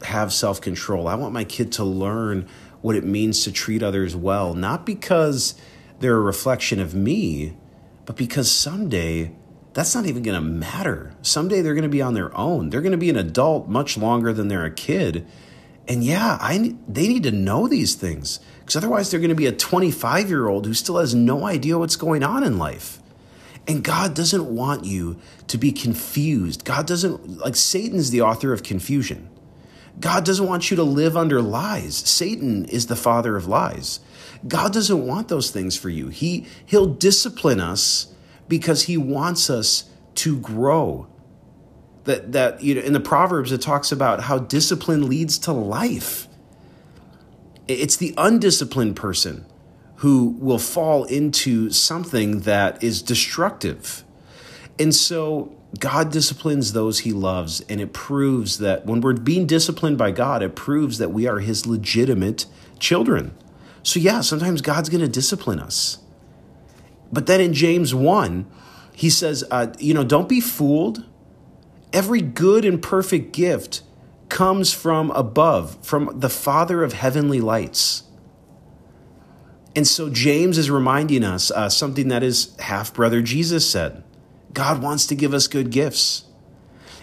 have 0.03 0.31
self 0.31 0.61
control. 0.61 1.07
I 1.07 1.15
want 1.15 1.33
my 1.33 1.45
kid 1.45 1.71
to 1.73 1.83
learn 1.83 2.47
what 2.81 2.95
it 2.95 3.03
means 3.03 3.43
to 3.45 3.51
treat 3.51 3.81
others 3.81 4.15
well, 4.15 4.53
not 4.53 4.85
because 4.85 5.55
they're 5.99 6.17
a 6.17 6.21
reflection 6.21 6.79
of 6.79 6.93
me, 6.93 7.57
but 8.05 8.15
because 8.15 8.51
someday 8.51 9.31
that's 9.73 9.95
not 9.95 10.05
even 10.05 10.23
going 10.23 10.35
to 10.35 10.41
matter. 10.41 11.13
Someday 11.21 11.61
they're 11.61 11.73
going 11.73 11.83
to 11.83 11.89
be 11.89 12.01
on 12.01 12.13
their 12.13 12.35
own. 12.37 12.69
They're 12.69 12.81
going 12.81 12.91
to 12.91 12.97
be 12.97 13.09
an 13.09 13.17
adult 13.17 13.67
much 13.67 13.97
longer 13.97 14.33
than 14.33 14.47
they're 14.47 14.65
a 14.65 14.71
kid. 14.71 15.25
And 15.87 16.03
yeah, 16.03 16.37
I 16.41 16.75
they 16.87 17.07
need 17.07 17.23
to 17.23 17.31
know 17.31 17.67
these 17.67 17.95
things 17.95 18.39
because 18.59 18.75
otherwise 18.75 19.09
they're 19.09 19.19
going 19.19 19.29
to 19.29 19.35
be 19.35 19.47
a 19.47 19.51
25 19.51 20.29
year 20.29 20.47
old 20.47 20.65
who 20.65 20.73
still 20.73 20.97
has 20.97 21.15
no 21.15 21.45
idea 21.45 21.79
what's 21.79 21.95
going 21.95 22.23
on 22.23 22.43
in 22.43 22.57
life. 22.57 23.01
And 23.67 23.83
God 23.83 24.15
doesn't 24.15 24.45
want 24.45 24.85
you 24.85 25.19
to 25.47 25.57
be 25.57 25.71
confused. 25.71 26.65
God 26.65 26.87
doesn't, 26.87 27.37
like, 27.37 27.55
Satan's 27.55 28.09
the 28.09 28.21
author 28.21 28.53
of 28.53 28.63
confusion. 28.63 29.29
God 29.99 30.25
doesn't 30.25 30.47
want 30.47 30.71
you 30.71 30.77
to 30.77 30.83
live 30.83 31.15
under 31.15 31.41
lies. 31.41 31.95
Satan 31.95 32.65
is 32.65 32.87
the 32.87 32.95
father 32.95 33.37
of 33.37 33.47
lies. 33.47 33.99
God 34.47 34.73
doesn't 34.73 35.05
want 35.05 35.27
those 35.27 35.51
things 35.51 35.77
for 35.77 35.89
you. 35.89 36.07
He, 36.07 36.47
he'll 36.65 36.87
discipline 36.87 37.59
us 37.59 38.10
because 38.51 38.83
he 38.83 38.97
wants 38.97 39.49
us 39.49 39.89
to 40.13 40.37
grow. 40.37 41.07
That, 42.03 42.33
that 42.33 42.61
you 42.61 42.75
know, 42.75 42.81
in 42.81 42.91
the 42.91 42.99
Proverbs, 42.99 43.53
it 43.53 43.61
talks 43.61 43.93
about 43.93 44.23
how 44.23 44.39
discipline 44.39 45.07
leads 45.07 45.39
to 45.39 45.53
life. 45.53 46.27
It's 47.69 47.95
the 47.95 48.13
undisciplined 48.17 48.97
person 48.97 49.45
who 49.97 50.35
will 50.37 50.57
fall 50.57 51.05
into 51.05 51.69
something 51.69 52.41
that 52.41 52.83
is 52.83 53.01
destructive. 53.01 54.03
And 54.77 54.93
so 54.93 55.55
God 55.79 56.11
disciplines 56.11 56.73
those 56.73 56.99
he 56.99 57.13
loves, 57.13 57.61
and 57.69 57.79
it 57.79 57.93
proves 57.93 58.57
that 58.57 58.85
when 58.85 58.99
we're 58.99 59.13
being 59.13 59.45
disciplined 59.45 59.97
by 59.97 60.11
God, 60.11 60.43
it 60.43 60.57
proves 60.57 60.97
that 60.97 61.13
we 61.13 61.25
are 61.25 61.39
his 61.39 61.65
legitimate 61.65 62.47
children. 62.79 63.33
So, 63.81 63.97
yeah, 64.01 64.19
sometimes 64.19 64.61
God's 64.61 64.89
going 64.89 64.99
to 64.99 65.07
discipline 65.07 65.61
us. 65.61 65.99
But 67.11 67.27
then 67.27 67.41
in 67.41 67.53
James 67.53 67.93
1, 67.93 68.49
he 68.93 69.09
says, 69.09 69.43
uh, 69.51 69.73
you 69.79 69.93
know, 69.93 70.03
don't 70.03 70.29
be 70.29 70.41
fooled. 70.41 71.05
Every 71.93 72.21
good 72.21 72.65
and 72.65 72.81
perfect 72.81 73.33
gift 73.33 73.81
comes 74.29 74.73
from 74.73 75.11
above, 75.11 75.77
from 75.85 76.19
the 76.19 76.29
Father 76.29 76.83
of 76.83 76.93
heavenly 76.93 77.41
lights. 77.41 78.03
And 79.75 79.87
so 79.87 80.09
James 80.09 80.57
is 80.57 80.69
reminding 80.69 81.23
us 81.23 81.51
uh, 81.51 81.69
something 81.69 82.09
that 82.09 82.21
his 82.21 82.55
half 82.59 82.93
brother 82.93 83.21
Jesus 83.21 83.69
said 83.69 84.03
God 84.53 84.81
wants 84.81 85.05
to 85.07 85.15
give 85.15 85.33
us 85.33 85.47
good 85.47 85.69
gifts. 85.69 86.25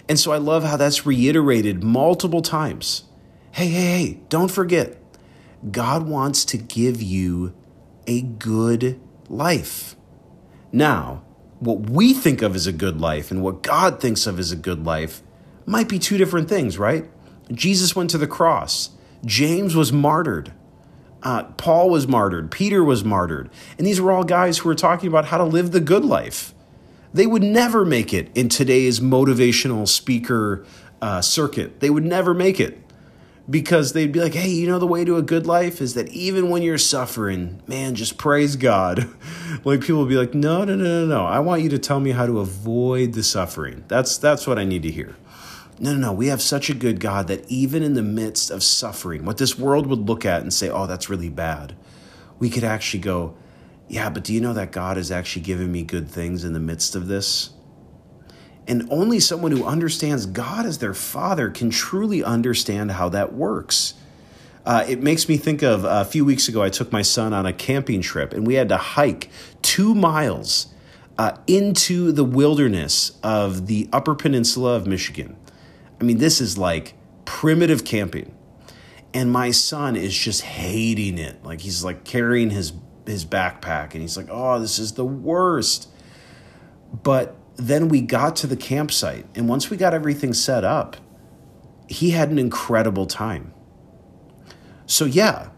And 0.07 0.19
so 0.19 0.31
I 0.31 0.37
love 0.37 0.63
how 0.63 0.77
that's 0.77 1.05
reiterated 1.05 1.83
multiple 1.83 2.41
times. 2.41 3.03
Hey, 3.51 3.67
hey, 3.67 3.97
hey, 3.97 4.19
don't 4.29 4.51
forget, 4.51 4.97
God 5.71 6.07
wants 6.07 6.45
to 6.45 6.57
give 6.57 7.01
you 7.01 7.53
a 8.07 8.21
good 8.21 8.99
life. 9.27 9.95
Now, 10.71 11.23
what 11.59 11.89
we 11.89 12.13
think 12.13 12.41
of 12.41 12.55
as 12.55 12.67
a 12.67 12.71
good 12.71 12.99
life 13.01 13.31
and 13.31 13.41
what 13.41 13.63
God 13.63 13.99
thinks 13.99 14.25
of 14.27 14.39
as 14.39 14.51
a 14.51 14.55
good 14.55 14.85
life 14.85 15.21
might 15.65 15.89
be 15.89 15.99
two 15.99 16.17
different 16.17 16.49
things, 16.49 16.77
right? 16.77 17.05
Jesus 17.51 17.95
went 17.95 18.09
to 18.11 18.17
the 18.17 18.27
cross, 18.27 18.91
James 19.25 19.75
was 19.75 19.91
martyred. 19.91 20.53
Uh, 21.21 21.43
Paul 21.43 21.89
was 21.89 22.07
martyred, 22.07 22.49
Peter 22.49 22.81
was 22.81 23.03
martyred. 23.03 23.49
And 23.77 23.85
these 23.85 23.99
were 23.99 24.11
all 24.11 24.23
guys 24.23 24.59
who 24.59 24.69
were 24.69 24.75
talking 24.75 25.09
about 25.09 25.25
how 25.25 25.37
to 25.37 25.43
live 25.43 25.71
the 25.71 25.81
good 25.81 26.05
life. 26.05 26.53
They 27.13 27.27
would 27.27 27.43
never 27.43 27.83
make 27.83 28.13
it 28.13 28.29
in 28.35 28.47
today's 28.47 29.01
motivational 29.01 29.87
speaker 29.87 30.65
uh, 31.01 31.21
circuit. 31.21 31.81
They 31.81 31.89
would 31.89 32.05
never 32.05 32.33
make 32.33 32.59
it. 32.59 32.79
Because 33.49 33.93
they'd 33.93 34.11
be 34.11 34.19
like, 34.19 34.33
hey, 34.33 34.49
you 34.49 34.67
know, 34.67 34.79
the 34.79 34.87
way 34.87 35.03
to 35.03 35.15
a 35.15 35.21
good 35.21 35.47
life 35.47 35.81
is 35.81 35.95
that 35.95 36.09
even 36.09 36.49
when 36.49 36.61
you're 36.61 36.77
suffering, 36.77 37.61
man, 37.67 37.95
just 37.95 38.17
praise 38.17 38.55
God. 38.55 39.09
like 39.63 39.81
people 39.81 39.99
would 40.01 40.09
be 40.09 40.17
like, 40.17 40.33
no, 40.33 40.63
no, 40.63 40.75
no, 40.75 41.05
no, 41.05 41.05
no. 41.05 41.25
I 41.25 41.39
want 41.39 41.63
you 41.63 41.69
to 41.69 41.79
tell 41.79 41.99
me 41.99 42.11
how 42.11 42.25
to 42.25 42.39
avoid 42.39 43.13
the 43.13 43.23
suffering. 43.23 43.83
That's 43.87 44.17
that's 44.17 44.45
what 44.45 44.59
I 44.59 44.65
need 44.65 44.83
to 44.83 44.91
hear. 44.91 45.15
No, 45.79 45.93
no, 45.93 45.99
no. 45.99 46.13
We 46.13 46.27
have 46.27 46.41
such 46.41 46.69
a 46.69 46.73
good 46.73 46.99
God 46.99 47.27
that 47.27 47.49
even 47.49 47.81
in 47.81 47.93
the 47.93 48.03
midst 48.03 48.51
of 48.51 48.63
suffering, 48.63 49.25
what 49.25 49.37
this 49.37 49.57
world 49.57 49.87
would 49.87 50.07
look 50.07 50.25
at 50.25 50.41
and 50.41 50.53
say, 50.53 50.69
oh, 50.69 50.85
that's 50.85 51.09
really 51.09 51.29
bad, 51.29 51.75
we 52.37 52.49
could 52.49 52.65
actually 52.65 52.99
go, 52.99 53.35
yeah, 53.87 54.09
but 54.09 54.23
do 54.23 54.33
you 54.33 54.41
know 54.41 54.53
that 54.53 54.71
God 54.71 54.97
has 54.97 55.09
actually 55.09 55.41
given 55.41 55.71
me 55.71 55.83
good 55.83 56.09
things 56.09 56.43
in 56.43 56.53
the 56.53 56.59
midst 56.59 56.95
of 56.95 57.07
this? 57.07 57.51
And 58.69 58.87
only 58.91 59.19
someone 59.19 59.51
who 59.51 59.65
understands 59.65 60.27
God 60.27 60.65
as 60.65 60.77
their 60.77 60.93
father 60.93 61.49
can 61.49 61.71
truly 61.71 62.23
understand 62.23 62.91
how 62.91 63.09
that 63.09 63.33
works. 63.33 63.95
Uh, 64.63 64.85
it 64.87 65.01
makes 65.01 65.27
me 65.27 65.37
think 65.37 65.63
of 65.63 65.83
a 65.83 66.05
few 66.05 66.23
weeks 66.23 66.47
ago, 66.47 66.61
I 66.61 66.69
took 66.69 66.91
my 66.91 67.01
son 67.01 67.33
on 67.33 67.47
a 67.47 67.51
camping 67.51 68.01
trip 68.01 68.31
and 68.31 68.45
we 68.45 68.53
had 68.53 68.69
to 68.69 68.77
hike 68.77 69.31
two 69.63 69.95
miles 69.95 70.67
uh, 71.17 71.35
into 71.47 72.11
the 72.11 72.23
wilderness 72.23 73.17
of 73.23 73.65
the 73.65 73.89
Upper 73.91 74.13
Peninsula 74.13 74.75
of 74.75 74.85
Michigan. 74.85 75.35
I 75.99 76.03
mean, 76.03 76.19
this 76.19 76.39
is 76.39 76.55
like 76.55 76.93
primitive 77.25 77.83
camping. 77.83 78.35
And 79.15 79.31
my 79.31 79.49
son 79.49 79.95
is 79.95 80.15
just 80.15 80.43
hating 80.43 81.17
it. 81.17 81.43
Like 81.43 81.61
he's 81.61 81.83
like 81.83 82.03
carrying 82.03 82.51
his 82.51 82.71
his 83.07 83.25
backpack 83.25 83.93
and 83.93 84.01
he's 84.01 84.15
like, 84.15 84.27
"Oh, 84.29 84.59
this 84.59 84.77
is 84.77 84.91
the 84.91 85.05
worst." 85.05 85.89
But 86.93 87.35
then 87.59 87.89
we 87.89 88.01
got 88.01 88.35
to 88.37 88.47
the 88.47 88.55
campsite, 88.55 89.25
and 89.35 89.49
once 89.49 89.69
we 89.69 89.77
got 89.77 89.93
everything 89.93 90.33
set 90.33 90.63
up, 90.63 90.97
he 91.87 92.11
had 92.11 92.29
an 92.29 92.39
incredible 92.39 93.05
time. 93.05 93.53
So, 94.85 95.05
yeah, 95.05 95.49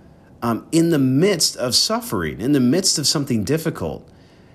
um, 0.41 0.67
in 0.71 0.89
the 0.89 0.99
midst 0.99 1.55
of 1.57 1.75
suffering, 1.75 2.41
in 2.41 2.53
the 2.53 2.59
midst 2.59 2.97
of 2.97 3.05
something 3.05 3.43
difficult, 3.43 4.07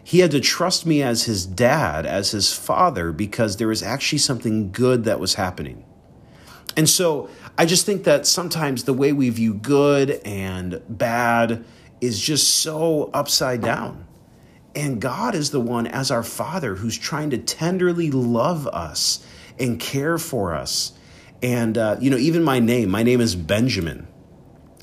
he 0.02 0.18
had 0.20 0.30
to 0.32 0.40
trust 0.40 0.86
me 0.86 1.02
as 1.02 1.24
his 1.24 1.46
dad, 1.46 2.04
as 2.04 2.32
his 2.32 2.52
father, 2.52 3.12
because 3.12 3.56
there 3.56 3.68
was 3.68 3.82
actually 3.82 4.18
something 4.18 4.72
good 4.72 5.04
that 5.04 5.20
was 5.20 5.34
happening. 5.34 5.84
And 6.76 6.88
so 6.88 7.28
I 7.56 7.64
just 7.64 7.86
think 7.86 8.04
that 8.04 8.26
sometimes 8.26 8.84
the 8.84 8.92
way 8.92 9.12
we 9.12 9.30
view 9.30 9.54
good 9.54 10.20
and 10.24 10.82
bad 10.88 11.64
is 12.00 12.20
just 12.20 12.56
so 12.56 13.10
upside 13.14 13.62
down. 13.62 14.06
And 14.76 15.00
God 15.00 15.34
is 15.34 15.52
the 15.52 15.60
one, 15.60 15.86
as 15.86 16.10
our 16.10 16.22
Father, 16.22 16.74
who's 16.74 16.98
trying 16.98 17.30
to 17.30 17.38
tenderly 17.38 18.10
love 18.10 18.66
us 18.66 19.26
and 19.58 19.80
care 19.80 20.18
for 20.18 20.54
us. 20.54 20.92
And, 21.42 21.78
uh, 21.78 21.96
you 21.98 22.10
know, 22.10 22.18
even 22.18 22.44
my 22.44 22.58
name, 22.58 22.90
my 22.90 23.02
name 23.02 23.22
is 23.22 23.34
Benjamin. 23.34 24.06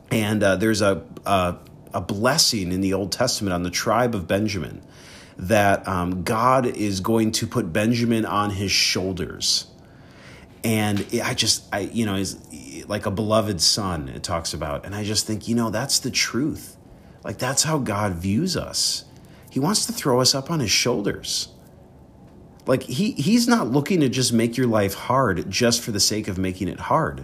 And 0.09 0.41
uh, 0.41 0.55
there's 0.55 0.81
a, 0.81 1.03
a, 1.27 1.57
a, 1.93 2.01
blessing 2.01 2.71
in 2.71 2.81
the 2.81 2.93
Old 2.93 3.11
Testament 3.11 3.53
on 3.53 3.61
the 3.61 3.69
tribe 3.69 4.15
of 4.15 4.27
Benjamin 4.27 4.81
that 5.37 5.87
um, 5.87 6.23
God 6.23 6.65
is 6.65 6.99
going 6.99 7.31
to 7.33 7.47
put 7.47 7.71
Benjamin 7.71 8.25
on 8.25 8.49
his 8.49 8.71
shoulders. 8.71 9.67
And 10.63 11.05
I 11.23 11.35
just, 11.35 11.67
I, 11.71 11.81
you 11.81 12.07
know, 12.07 12.15
is 12.15 12.39
like 12.87 13.05
a 13.05 13.11
beloved 13.11 13.61
son, 13.61 14.09
it 14.09 14.23
talks 14.23 14.55
about. 14.55 14.85
And 14.85 14.95
I 14.95 15.03
just 15.03 15.27
think, 15.27 15.47
you 15.47 15.53
know, 15.53 15.69
that's 15.69 15.99
the 15.99 16.11
truth. 16.11 16.77
Like, 17.23 17.37
that's 17.37 17.61
how 17.61 17.77
God 17.77 18.13
views 18.13 18.57
us 18.57 19.05
he 19.53 19.59
wants 19.59 19.85
to 19.85 19.93
throw 19.93 20.19
us 20.19 20.33
up 20.33 20.49
on 20.49 20.61
his 20.61 20.71
shoulders. 20.71 21.49
Like 22.65 22.81
he 22.81 23.11
he's 23.11 23.47
not 23.47 23.67
looking 23.67 23.99
to 23.99 24.09
just 24.09 24.33
make 24.33 24.57
your 24.57 24.65
life 24.65 24.95
hard 24.95 25.47
just 25.47 25.79
for 25.79 25.91
the 25.91 25.99
sake 25.99 26.27
of 26.27 26.39
making 26.39 26.69
it 26.69 26.79
hard. 26.79 27.23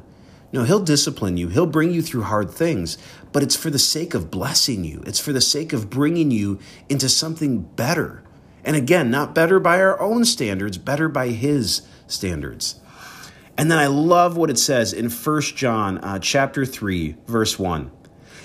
No, 0.54 0.63
he'll 0.63 0.80
discipline 0.80 1.38
you. 1.38 1.48
He'll 1.48 1.65
bring 1.65 1.89
you 1.89 2.04
through 2.04 2.22
hard 2.22 2.52
things, 2.52 3.00
but 3.32 3.42
it's 3.42 3.56
for 3.56 3.72
the 3.72 3.80
sake 3.80 4.13
of 4.13 4.30
blessing 4.30 4.84
you. 4.84 5.02
It's 5.08 5.20
for 5.20 5.34
the 5.34 5.42
sake 5.42 5.74
of 5.74 5.89
bringing 5.89 6.30
you 6.30 6.60
into 6.88 7.10
something 7.10 7.62
better. 7.62 8.22
And 8.63 8.76
again, 8.76 9.10
not 9.10 9.34
better 9.34 9.60
by 9.60 9.82
our 9.82 10.00
own 10.00 10.24
standards, 10.24 10.78
better 10.78 11.10
by 11.10 11.30
his 11.30 11.82
standards. 12.06 12.80
And 13.58 13.72
then 13.72 13.80
I 13.80 13.88
love 13.88 14.38
what 14.38 14.52
it 14.52 14.60
says 14.60 14.94
in 14.94 15.10
First 15.10 15.56
John 15.56 15.98
uh, 15.98 16.20
chapter 16.20 16.63
3, 16.63 17.15
verse 17.26 17.58
1 17.58 17.89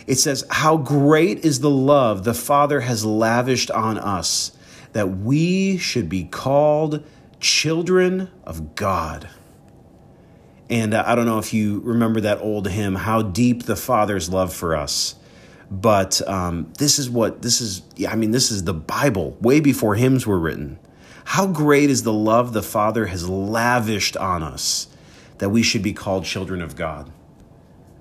it 0.06 0.16
says, 0.16 0.44
How 0.50 0.76
great 0.76 1.44
is 1.44 1.60
the 1.60 1.70
love 1.70 2.24
the 2.24 2.34
Father 2.34 2.80
has 2.80 3.04
lavished 3.04 3.70
on 3.70 3.98
us 3.98 4.52
that 4.92 5.08
we 5.08 5.76
should 5.76 6.08
be 6.08 6.24
called 6.24 7.04
children 7.40 8.30
of 8.44 8.74
God. 8.74 9.28
And 10.70 10.94
uh, 10.94 11.04
I 11.06 11.14
don't 11.14 11.26
know 11.26 11.38
if 11.38 11.52
you 11.52 11.80
remember 11.80 12.20
that 12.22 12.40
old 12.40 12.68
hymn, 12.68 12.94
How 12.94 13.20
Deep 13.22 13.64
the 13.64 13.76
Father's 13.76 14.30
Love 14.30 14.52
for 14.52 14.74
Us. 14.74 15.16
But 15.70 16.26
um, 16.28 16.72
this 16.78 16.98
is 16.98 17.10
what, 17.10 17.42
this 17.42 17.60
is, 17.60 17.82
I 18.08 18.16
mean, 18.16 18.30
this 18.30 18.50
is 18.50 18.64
the 18.64 18.74
Bible, 18.74 19.36
way 19.40 19.60
before 19.60 19.94
hymns 19.96 20.26
were 20.26 20.38
written. 20.38 20.78
How 21.24 21.46
great 21.46 21.90
is 21.90 22.02
the 22.02 22.12
love 22.12 22.52
the 22.52 22.62
Father 22.62 23.06
has 23.06 23.28
lavished 23.28 24.16
on 24.16 24.42
us 24.42 24.88
that 25.38 25.48
we 25.48 25.62
should 25.62 25.82
be 25.82 25.92
called 25.92 26.24
children 26.24 26.62
of 26.62 26.76
God 26.76 27.10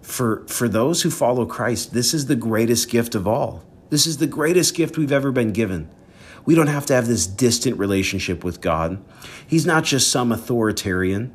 for, 0.03 0.45
for 0.47 0.67
those 0.67 1.01
who 1.01 1.09
follow 1.09 1.45
Christ, 1.45 1.93
this 1.93 2.13
is 2.13 2.27
the 2.27 2.35
greatest 2.35 2.89
gift 2.89 3.15
of 3.15 3.27
all. 3.27 3.63
This 3.89 4.05
is 4.05 4.17
the 4.17 4.27
greatest 4.27 4.75
gift 4.75 4.97
we've 4.97 5.11
ever 5.11 5.31
been 5.31 5.51
given. 5.51 5.89
We 6.45 6.55
don't 6.55 6.67
have 6.67 6.85
to 6.87 6.93
have 6.93 7.07
this 7.07 7.25
distant 7.25 7.79
relationship 7.79 8.43
with 8.43 8.59
God. 8.59 9.03
He's 9.47 9.65
not 9.65 9.85
just 9.85 10.11
some 10.11 10.31
authoritarian. 10.31 11.33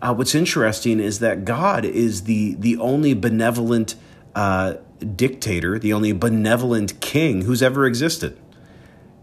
Uh, 0.00 0.14
what's 0.14 0.34
interesting 0.34 1.00
is 1.00 1.20
that 1.20 1.44
God 1.44 1.84
is 1.84 2.24
the, 2.24 2.54
the 2.56 2.76
only 2.76 3.14
benevolent 3.14 3.94
uh, 4.34 4.74
dictator, 5.16 5.78
the 5.78 5.92
only 5.92 6.12
benevolent 6.12 7.00
king 7.00 7.42
who's 7.42 7.62
ever 7.62 7.86
existed. 7.86 8.38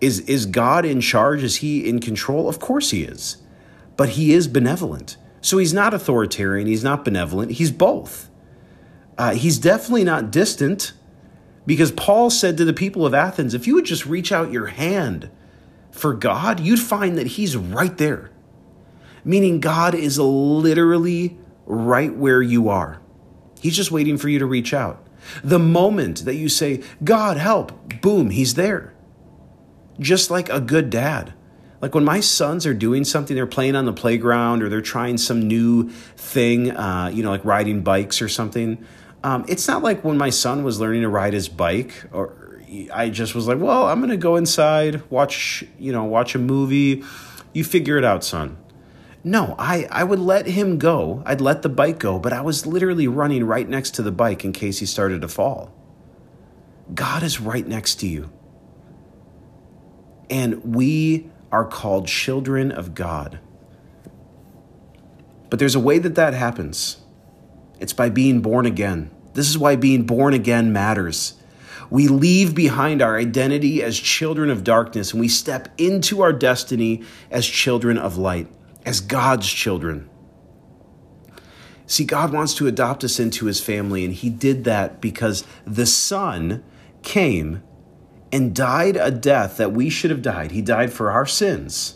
Is, 0.02 0.22
is 0.22 0.46
God 0.46 0.86
in 0.86 1.02
charge? 1.02 1.44
Is 1.44 1.58
he 1.58 1.88
in 1.88 2.00
control? 2.00 2.50
Of 2.50 2.60
course 2.60 2.92
he 2.92 3.04
is. 3.04 3.38
But 3.98 4.10
he 4.10 4.34
is 4.34 4.48
benevolent. 4.48 5.18
So 5.42 5.58
he's 5.58 5.74
not 5.74 5.94
authoritarian, 5.94 6.68
he's 6.68 6.84
not 6.84 7.06
benevolent, 7.06 7.52
he's 7.52 7.72
both. 7.72 8.29
Uh, 9.20 9.34
he's 9.34 9.60
definitely 9.60 10.06
not 10.06 10.32
distant 10.32 10.94
because 11.66 11.92
Paul 11.92 12.30
said 12.30 12.56
to 12.56 12.64
the 12.64 12.72
people 12.72 13.06
of 13.06 13.14
Athens, 13.14 13.54
if 13.54 13.68
you 13.68 13.76
would 13.76 13.84
just 13.84 14.06
reach 14.06 14.32
out 14.32 14.50
your 14.50 14.68
hand 14.68 15.30
for 15.92 16.14
God, 16.14 16.62
you'd 16.62 16.80
find 16.80 17.18
that 17.18 17.28
he's 17.28 17.58
right 17.58 17.98
there. 17.98 18.32
Meaning, 19.26 19.60
God 19.60 19.94
is 19.94 20.18
literally 20.18 21.38
right 21.66 22.16
where 22.16 22.42
you 22.42 22.70
are. 22.70 23.02
He's 23.60 23.76
just 23.76 23.92
waiting 23.92 24.18
for 24.18 24.30
you 24.30 24.40
to 24.40 24.46
reach 24.46 24.74
out. 24.74 25.06
The 25.44 25.60
moment 25.60 26.24
that 26.24 26.36
you 26.36 26.48
say, 26.48 26.82
God, 27.04 27.36
help, 27.36 28.02
boom, 28.02 28.30
he's 28.30 28.54
there. 28.54 28.94
Just 30.00 30.32
like 30.32 30.48
a 30.48 30.62
good 30.62 30.90
dad. 30.90 31.34
Like 31.82 31.94
when 31.94 32.06
my 32.06 32.22
sons 32.22 32.66
are 32.66 32.74
doing 32.74 33.04
something, 33.04 33.36
they're 33.36 33.46
playing 33.46 33.76
on 33.76 33.84
the 33.84 33.92
playground 33.92 34.64
or 34.64 34.70
they're 34.70 34.82
trying 34.82 35.18
some 35.18 35.46
new 35.46 35.90
thing, 35.90 36.72
uh, 36.72 37.12
you 37.14 37.22
know, 37.22 37.32
like 37.32 37.44
riding 37.44 37.82
bikes 37.82 38.22
or 38.22 38.30
something. 38.30 38.86
Um, 39.24 39.46
it's 39.48 39.68
not 39.68 39.84
like 39.84 40.04
when 40.04 40.18
my 40.18 40.30
son 40.30 40.64
was 40.64 40.80
learning 40.80 41.02
to 41.02 41.10
ride 41.10 41.34
his 41.34 41.50
bike, 41.50 42.06
or 42.12 42.62
I 42.94 43.10
just 43.10 43.36
was 43.36 43.48
like, 43.48 43.60
"Well, 43.60 43.88
I'm 43.88 44.00
gonna 44.00 44.18
go 44.18 44.36
inside, 44.36 45.02
watch, 45.10 45.64
you 45.78 45.92
know, 45.92 46.06
watch 46.06 46.36
a 46.36 46.40
movie. 46.40 47.04
You 47.54 47.64
figure 47.64 47.98
it 47.98 48.06
out, 48.06 48.24
son." 48.24 48.58
No, 49.24 49.56
I, 49.60 49.88
I 49.92 50.06
would 50.06 50.20
let 50.20 50.46
him 50.46 50.78
go. 50.78 51.22
I'd 51.26 51.42
let 51.42 51.62
the 51.62 51.70
bike 51.70 52.00
go, 52.00 52.20
but 52.20 52.32
I 52.32 52.42
was 52.42 52.66
literally 52.66 53.08
running 53.08 53.44
right 53.44 53.68
next 53.68 53.92
to 53.96 54.02
the 54.02 54.12
bike 54.12 54.46
in 54.46 54.54
case 54.54 54.80
he 54.80 54.86
started 54.86 55.22
to 55.22 55.28
fall. 55.28 55.74
God 56.94 57.22
is 57.22 57.42
right 57.42 57.68
next 57.68 57.96
to 57.96 58.08
you. 58.08 58.30
And 60.30 60.76
we 60.76 61.30
are 61.52 61.66
called 61.66 62.08
children 62.08 62.72
of 62.72 62.96
God. 62.96 63.40
But 65.50 65.60
there's 65.60 65.76
a 65.76 65.80
way 65.80 66.00
that 66.00 66.16
that 66.16 66.34
happens. 66.34 66.98
It's 67.80 67.94
by 67.94 68.10
being 68.10 68.42
born 68.42 68.66
again. 68.66 69.12
This 69.34 69.50
is 69.50 69.58
why 69.58 69.76
being 69.76 70.04
born 70.04 70.34
again 70.34 70.74
matters. 70.74 71.36
We 71.90 72.08
leave 72.08 72.54
behind 72.54 73.02
our 73.02 73.18
identity 73.18 73.82
as 73.82 73.98
children 73.98 74.50
of 74.50 74.64
darkness 74.64 75.12
and 75.12 75.20
we 75.20 75.28
step 75.28 75.70
into 75.78 76.22
our 76.22 76.34
destiny 76.34 77.04
as 77.32 77.48
children 77.48 77.98
of 77.98 78.18
light, 78.18 78.48
as 78.86 79.02
God's 79.02 79.48
children. 79.48 80.10
See, 81.88 82.06
God 82.06 82.32
wants 82.32 82.54
to 82.56 82.68
adopt 82.68 83.04
us 83.04 83.20
into 83.20 83.48
his 83.48 83.60
family, 83.60 84.06
and 84.06 84.14
he 84.14 84.30
did 84.30 84.64
that 84.66 85.02
because 85.02 85.44
the 85.66 85.88
Son 85.88 86.64
came 87.02 87.64
and 88.32 88.54
died 88.54 88.96
a 88.96 89.10
death 89.10 89.58
that 89.58 89.72
we 89.72 89.90
should 89.90 90.12
have 90.12 90.22
died. 90.22 90.52
He 90.52 90.62
died 90.62 90.94
for 90.94 91.10
our 91.10 91.26
sins 91.26 91.96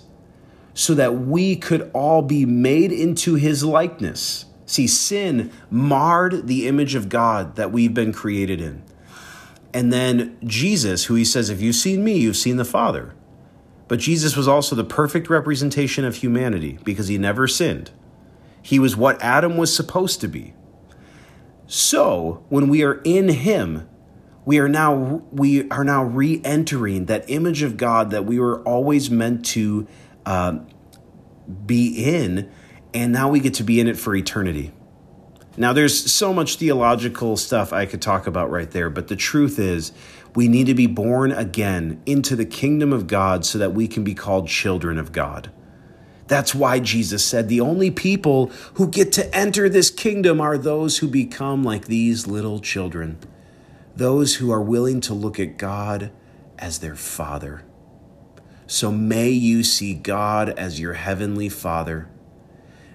so 0.74 0.96
that 0.96 1.16
we 1.16 1.56
could 1.56 1.92
all 1.94 2.24
be 2.24 2.44
made 2.44 2.92
into 2.92 3.36
his 3.36 3.64
likeness. 3.64 4.46
See, 4.74 4.88
sin 4.88 5.52
marred 5.70 6.48
the 6.48 6.68
image 6.68 6.96
of 6.96 7.08
God 7.08 7.58
that 7.58 7.72
we've 7.72 7.94
been 7.94 8.12
created 8.12 8.60
in. 8.60 8.82
And 9.72 9.94
then 9.94 10.36
Jesus, 10.44 11.06
who 11.06 11.14
he 11.14 11.24
says, 11.24 11.52
If 11.52 11.62
you've 11.62 11.76
seen 11.76 12.04
me, 12.04 12.18
you've 12.18 12.36
seen 12.36 12.58
the 12.58 12.66
Father. 12.66 13.14
But 13.88 14.00
Jesus 14.00 14.36
was 14.36 14.48
also 14.48 14.76
the 14.76 14.84
perfect 14.84 15.30
representation 15.30 16.06
of 16.06 16.16
humanity 16.16 16.80
because 16.84 17.08
he 17.08 17.20
never 17.20 17.48
sinned. 17.48 17.92
He 18.64 18.80
was 18.80 18.98
what 18.98 19.22
Adam 19.22 19.58
was 19.58 19.76
supposed 19.76 20.22
to 20.22 20.28
be. 20.28 20.56
So, 21.68 22.44
when 22.50 22.68
we 22.68 22.82
are 22.82 23.00
in 23.04 23.30
him, 23.30 23.88
we 24.44 24.58
are 24.58 24.68
now 24.68 25.22
we 25.32 25.70
are 25.70 25.84
now 25.84 26.04
re-entering 26.04 27.06
that 27.06 27.30
image 27.30 27.62
of 27.62 27.78
God 27.78 28.10
that 28.10 28.26
we 28.26 28.40
were 28.40 28.64
always 28.64 29.12
meant 29.12 29.46
to 29.48 29.88
uh, 30.26 30.58
be 31.64 31.90
in, 32.04 32.50
and 32.94 33.12
now 33.12 33.30
we 33.30 33.40
get 33.40 33.56
to 33.56 33.64
be 33.64 33.80
in 33.80 33.88
it 33.88 33.98
for 33.98 34.16
eternity. 34.16 34.72
Now, 35.56 35.72
there's 35.72 36.12
so 36.12 36.34
much 36.34 36.56
theological 36.56 37.38
stuff 37.38 37.74
I 37.74 37.86
could 37.86 38.02
talk 38.02 38.26
about 38.26 38.50
right 38.50 38.70
there, 38.70 38.90
but 38.90 39.08
the 39.08 39.16
truth 39.16 39.60
is, 39.60 39.92
we 40.36 40.48
need 40.48 40.66
to 40.66 40.74
be 40.74 40.88
born 40.88 41.32
again 41.32 42.02
into 42.08 42.36
the 42.36 42.46
kingdom 42.46 42.92
of 42.92 43.06
God 43.06 43.46
so 43.46 43.60
that 43.60 43.74
we 43.74 43.88
can 43.88 44.04
be 44.04 44.16
called 44.16 44.48
children 44.48 44.98
of 44.98 45.12
God. 45.12 45.52
That's 46.28 46.56
why 46.56 46.80
Jesus 46.80 47.24
said 47.24 47.50
the 47.50 47.62
only 47.62 47.92
people 47.92 48.48
who 48.76 48.88
get 48.88 49.12
to 49.14 49.36
enter 49.36 49.70
this 49.70 49.92
kingdom 49.92 50.42
are 50.42 50.58
those 50.58 50.98
who 51.00 51.08
become 51.08 51.64
like 51.64 51.86
these 51.86 52.26
little 52.26 52.60
children, 52.60 53.20
those 53.96 54.36
who 54.36 54.52
are 54.52 54.62
willing 54.62 55.02
to 55.02 55.14
look 55.14 55.40
at 55.40 55.58
God 55.58 56.12
as 56.58 56.80
their 56.80 56.96
Father. 56.96 57.64
So 58.66 58.92
may 58.92 59.30
you 59.30 59.64
see 59.64 59.94
God 59.94 60.50
as 60.50 60.80
your 60.80 60.94
heavenly 60.94 61.50
Father. 61.50 62.10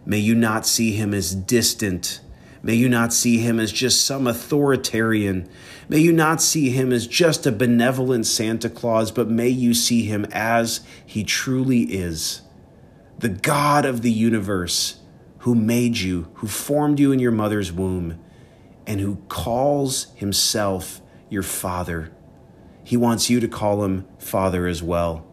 May 0.09 0.19
you 0.19 0.35
not 0.35 0.67
see 0.67 0.91
him 0.91 1.15
as 1.15 1.37
distant 1.37 2.21
May 2.63 2.75
you 2.75 2.89
not 2.89 3.13
see 3.13 3.39
him 3.39 3.61
as 3.61 3.71
just 3.71 4.05
some 4.05 4.27
authoritarian. 4.27 5.49
May 5.89 5.99
you 5.99 6.13
not 6.13 6.43
see 6.43 6.71
him 6.71 6.93
as 6.93 7.07
just 7.07 7.47
a 7.47 7.53
benevolent 7.53 8.27
Santa 8.27 8.69
Claus, 8.69 9.11
but 9.11 9.29
may 9.29 9.49
you 9.49 9.75
see 9.75 10.03
him 10.03 10.27
as 10.33 10.81
he 11.07 11.25
truly 11.25 11.83
is 11.83 12.43
the 13.19 13.29
God 13.29 13.85
of 13.85 14.03
the 14.03 14.13
universe 14.13 15.01
who 15.39 15.55
made 15.55 15.99
you, 15.99 16.29
who 16.35 16.47
formed 16.47 17.01
you 17.01 17.11
in 17.11 17.19
your 17.19 17.33
mother's 17.33 17.73
womb, 17.73 18.17
and 18.87 19.01
who 19.01 19.17
calls 19.29 20.13
himself 20.15 21.01
your 21.29 21.43
Father. 21.43 22.13
He 22.85 22.97
wants 22.97 23.29
you 23.29 23.41
to 23.41 23.49
call 23.49 23.85
him 23.85 24.07
Father 24.19 24.69
as 24.69 24.85
well. 24.85 25.27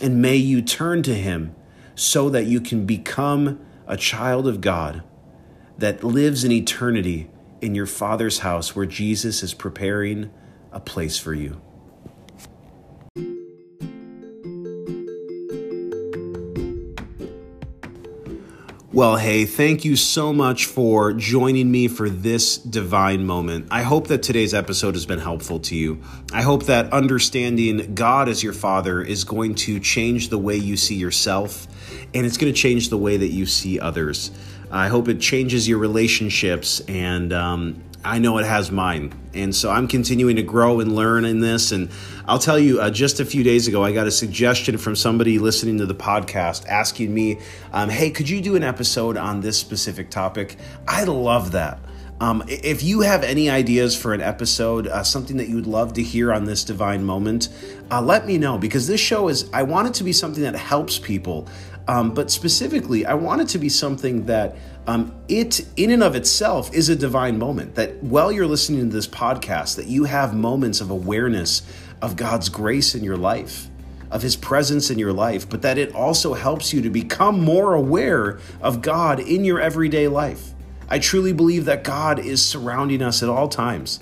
And 0.00 0.22
may 0.22 0.36
you 0.36 0.62
turn 0.62 1.02
to 1.02 1.14
him 1.14 1.54
so 1.94 2.30
that 2.30 2.46
you 2.46 2.62
can 2.62 2.86
become 2.86 3.60
a 3.88 3.96
child 3.96 4.46
of 4.46 4.60
God 4.60 5.02
that 5.78 6.04
lives 6.04 6.44
in 6.44 6.52
eternity 6.52 7.30
in 7.62 7.74
your 7.74 7.86
Father's 7.86 8.40
house 8.40 8.76
where 8.76 8.86
Jesus 8.86 9.42
is 9.42 9.54
preparing 9.54 10.30
a 10.70 10.78
place 10.78 11.18
for 11.18 11.32
you. 11.32 11.60
Well, 18.92 19.16
hey, 19.16 19.44
thank 19.44 19.84
you 19.84 19.94
so 19.94 20.32
much 20.32 20.66
for 20.66 21.12
joining 21.12 21.70
me 21.70 21.86
for 21.86 22.10
this 22.10 22.58
divine 22.58 23.24
moment. 23.24 23.68
I 23.70 23.82
hope 23.82 24.08
that 24.08 24.24
today's 24.24 24.52
episode 24.52 24.94
has 24.94 25.06
been 25.06 25.20
helpful 25.20 25.60
to 25.60 25.76
you. 25.76 26.02
I 26.32 26.42
hope 26.42 26.64
that 26.64 26.92
understanding 26.92 27.94
God 27.94 28.28
as 28.28 28.42
your 28.42 28.52
Father 28.52 29.00
is 29.00 29.22
going 29.24 29.54
to 29.56 29.78
change 29.78 30.30
the 30.30 30.38
way 30.38 30.56
you 30.56 30.76
see 30.76 30.96
yourself 30.96 31.68
and 32.14 32.26
it's 32.26 32.36
going 32.36 32.52
to 32.52 32.58
change 32.58 32.88
the 32.88 32.98
way 32.98 33.16
that 33.16 33.28
you 33.28 33.46
see 33.46 33.78
others. 33.78 34.30
I 34.70 34.88
hope 34.88 35.08
it 35.08 35.20
changes 35.20 35.66
your 35.66 35.78
relationships, 35.78 36.80
and 36.88 37.32
um, 37.32 37.82
I 38.04 38.18
know 38.18 38.38
it 38.38 38.44
has 38.44 38.70
mine. 38.70 39.12
And 39.34 39.54
so 39.54 39.70
I'm 39.70 39.88
continuing 39.88 40.36
to 40.36 40.42
grow 40.42 40.80
and 40.80 40.94
learn 40.94 41.24
in 41.24 41.40
this. 41.40 41.72
And 41.72 41.90
I'll 42.26 42.38
tell 42.38 42.58
you, 42.58 42.80
uh, 42.80 42.90
just 42.90 43.20
a 43.20 43.24
few 43.24 43.42
days 43.42 43.68
ago, 43.68 43.84
I 43.84 43.92
got 43.92 44.06
a 44.06 44.10
suggestion 44.10 44.78
from 44.78 44.94
somebody 44.94 45.38
listening 45.38 45.78
to 45.78 45.86
the 45.86 45.94
podcast 45.94 46.66
asking 46.66 47.12
me, 47.12 47.40
um, 47.72 47.88
hey, 47.88 48.10
could 48.10 48.28
you 48.28 48.40
do 48.40 48.56
an 48.56 48.62
episode 48.62 49.16
on 49.16 49.40
this 49.40 49.58
specific 49.58 50.10
topic? 50.10 50.56
I 50.86 51.04
love 51.04 51.52
that. 51.52 51.80
Um, 52.20 52.42
if 52.48 52.82
you 52.82 53.02
have 53.02 53.22
any 53.22 53.48
ideas 53.48 53.96
for 53.96 54.12
an 54.12 54.20
episode, 54.20 54.88
uh, 54.88 55.04
something 55.04 55.36
that 55.36 55.48
you 55.48 55.54
would 55.54 55.68
love 55.68 55.92
to 55.92 56.02
hear 56.02 56.32
on 56.32 56.46
this 56.46 56.64
divine 56.64 57.04
moment, 57.04 57.48
uh, 57.92 58.02
let 58.02 58.26
me 58.26 58.38
know 58.38 58.58
because 58.58 58.88
this 58.88 59.00
show 59.00 59.28
is, 59.28 59.48
I 59.52 59.62
want 59.62 59.86
it 59.86 59.94
to 59.94 60.04
be 60.04 60.12
something 60.12 60.42
that 60.42 60.56
helps 60.56 60.98
people. 60.98 61.46
Um, 61.88 62.12
but 62.12 62.30
specifically, 62.30 63.06
I 63.06 63.14
want 63.14 63.40
it 63.40 63.48
to 63.48 63.58
be 63.58 63.70
something 63.70 64.26
that 64.26 64.56
um, 64.86 65.14
it, 65.26 65.66
in 65.76 65.90
and 65.90 66.02
of 66.02 66.14
itself, 66.14 66.72
is 66.74 66.90
a 66.90 66.96
divine 66.96 67.38
moment. 67.38 67.76
That 67.76 68.02
while 68.02 68.30
you're 68.30 68.46
listening 68.46 68.90
to 68.90 68.94
this 68.94 69.08
podcast, 69.08 69.76
that 69.76 69.86
you 69.86 70.04
have 70.04 70.34
moments 70.34 70.82
of 70.82 70.90
awareness 70.90 71.62
of 72.02 72.14
God's 72.14 72.50
grace 72.50 72.94
in 72.94 73.02
your 73.02 73.16
life, 73.16 73.68
of 74.10 74.20
His 74.20 74.36
presence 74.36 74.90
in 74.90 74.98
your 74.98 75.14
life, 75.14 75.48
but 75.48 75.62
that 75.62 75.78
it 75.78 75.94
also 75.94 76.34
helps 76.34 76.74
you 76.74 76.82
to 76.82 76.90
become 76.90 77.42
more 77.42 77.72
aware 77.74 78.38
of 78.60 78.82
God 78.82 79.18
in 79.18 79.46
your 79.46 79.58
everyday 79.58 80.08
life. 80.08 80.52
I 80.90 80.98
truly 80.98 81.32
believe 81.32 81.64
that 81.64 81.84
God 81.84 82.18
is 82.18 82.44
surrounding 82.44 83.00
us 83.00 83.22
at 83.22 83.30
all 83.30 83.48
times. 83.48 84.00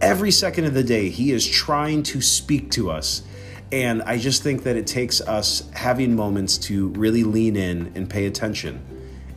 Every 0.00 0.30
second 0.30 0.64
of 0.64 0.72
the 0.72 0.84
day, 0.84 1.10
He 1.10 1.30
is 1.30 1.46
trying 1.46 2.02
to 2.04 2.22
speak 2.22 2.70
to 2.72 2.90
us 2.90 3.22
and 3.72 4.02
I 4.02 4.18
just 4.18 4.42
think 4.42 4.62
that 4.62 4.76
it 4.76 4.86
takes 4.86 5.20
us 5.20 5.68
having 5.72 6.14
moments 6.14 6.56
to 6.58 6.88
really 6.90 7.24
lean 7.24 7.56
in 7.56 7.92
and 7.94 8.08
pay 8.08 8.26
attention. 8.26 8.84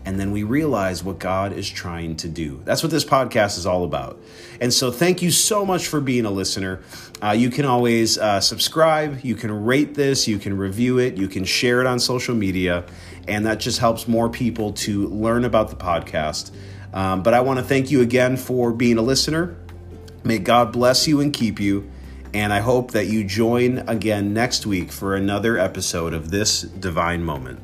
And 0.05 0.19
then 0.19 0.31
we 0.31 0.43
realize 0.43 1.03
what 1.03 1.19
God 1.19 1.53
is 1.53 1.69
trying 1.69 2.15
to 2.17 2.29
do. 2.29 2.61
That's 2.63 2.81
what 2.81 2.91
this 2.91 3.03
podcast 3.03 3.57
is 3.57 3.65
all 3.65 3.83
about. 3.83 4.19
And 4.61 4.73
so, 4.73 4.91
thank 4.91 5.21
you 5.21 5.29
so 5.29 5.65
much 5.65 5.87
for 5.87 5.99
being 5.99 6.25
a 6.25 6.31
listener. 6.31 6.81
Uh, 7.21 7.31
you 7.31 7.49
can 7.49 7.65
always 7.65 8.17
uh, 8.17 8.39
subscribe, 8.39 9.19
you 9.23 9.35
can 9.35 9.51
rate 9.65 9.93
this, 9.93 10.27
you 10.27 10.39
can 10.39 10.57
review 10.57 10.99
it, 10.99 11.17
you 11.17 11.27
can 11.27 11.43
share 11.43 11.81
it 11.81 11.85
on 11.85 11.99
social 11.99 12.33
media, 12.33 12.85
and 13.27 13.45
that 13.45 13.59
just 13.59 13.79
helps 13.79 14.07
more 14.07 14.29
people 14.29 14.73
to 14.73 15.07
learn 15.07 15.45
about 15.45 15.69
the 15.69 15.75
podcast. 15.75 16.51
Um, 16.93 17.21
but 17.21 17.33
I 17.33 17.41
want 17.41 17.59
to 17.59 17.65
thank 17.65 17.91
you 17.91 18.01
again 18.01 18.37
for 18.37 18.71
being 18.71 18.97
a 18.97 19.03
listener. 19.03 19.57
May 20.23 20.39
God 20.39 20.71
bless 20.71 21.07
you 21.07 21.19
and 21.21 21.31
keep 21.31 21.59
you. 21.59 21.89
And 22.33 22.53
I 22.53 22.59
hope 22.59 22.91
that 22.91 23.07
you 23.07 23.23
join 23.23 23.79
again 23.87 24.33
next 24.33 24.65
week 24.65 24.91
for 24.91 25.15
another 25.15 25.57
episode 25.57 26.13
of 26.13 26.29
this 26.29 26.61
divine 26.61 27.23
moment. 27.23 27.59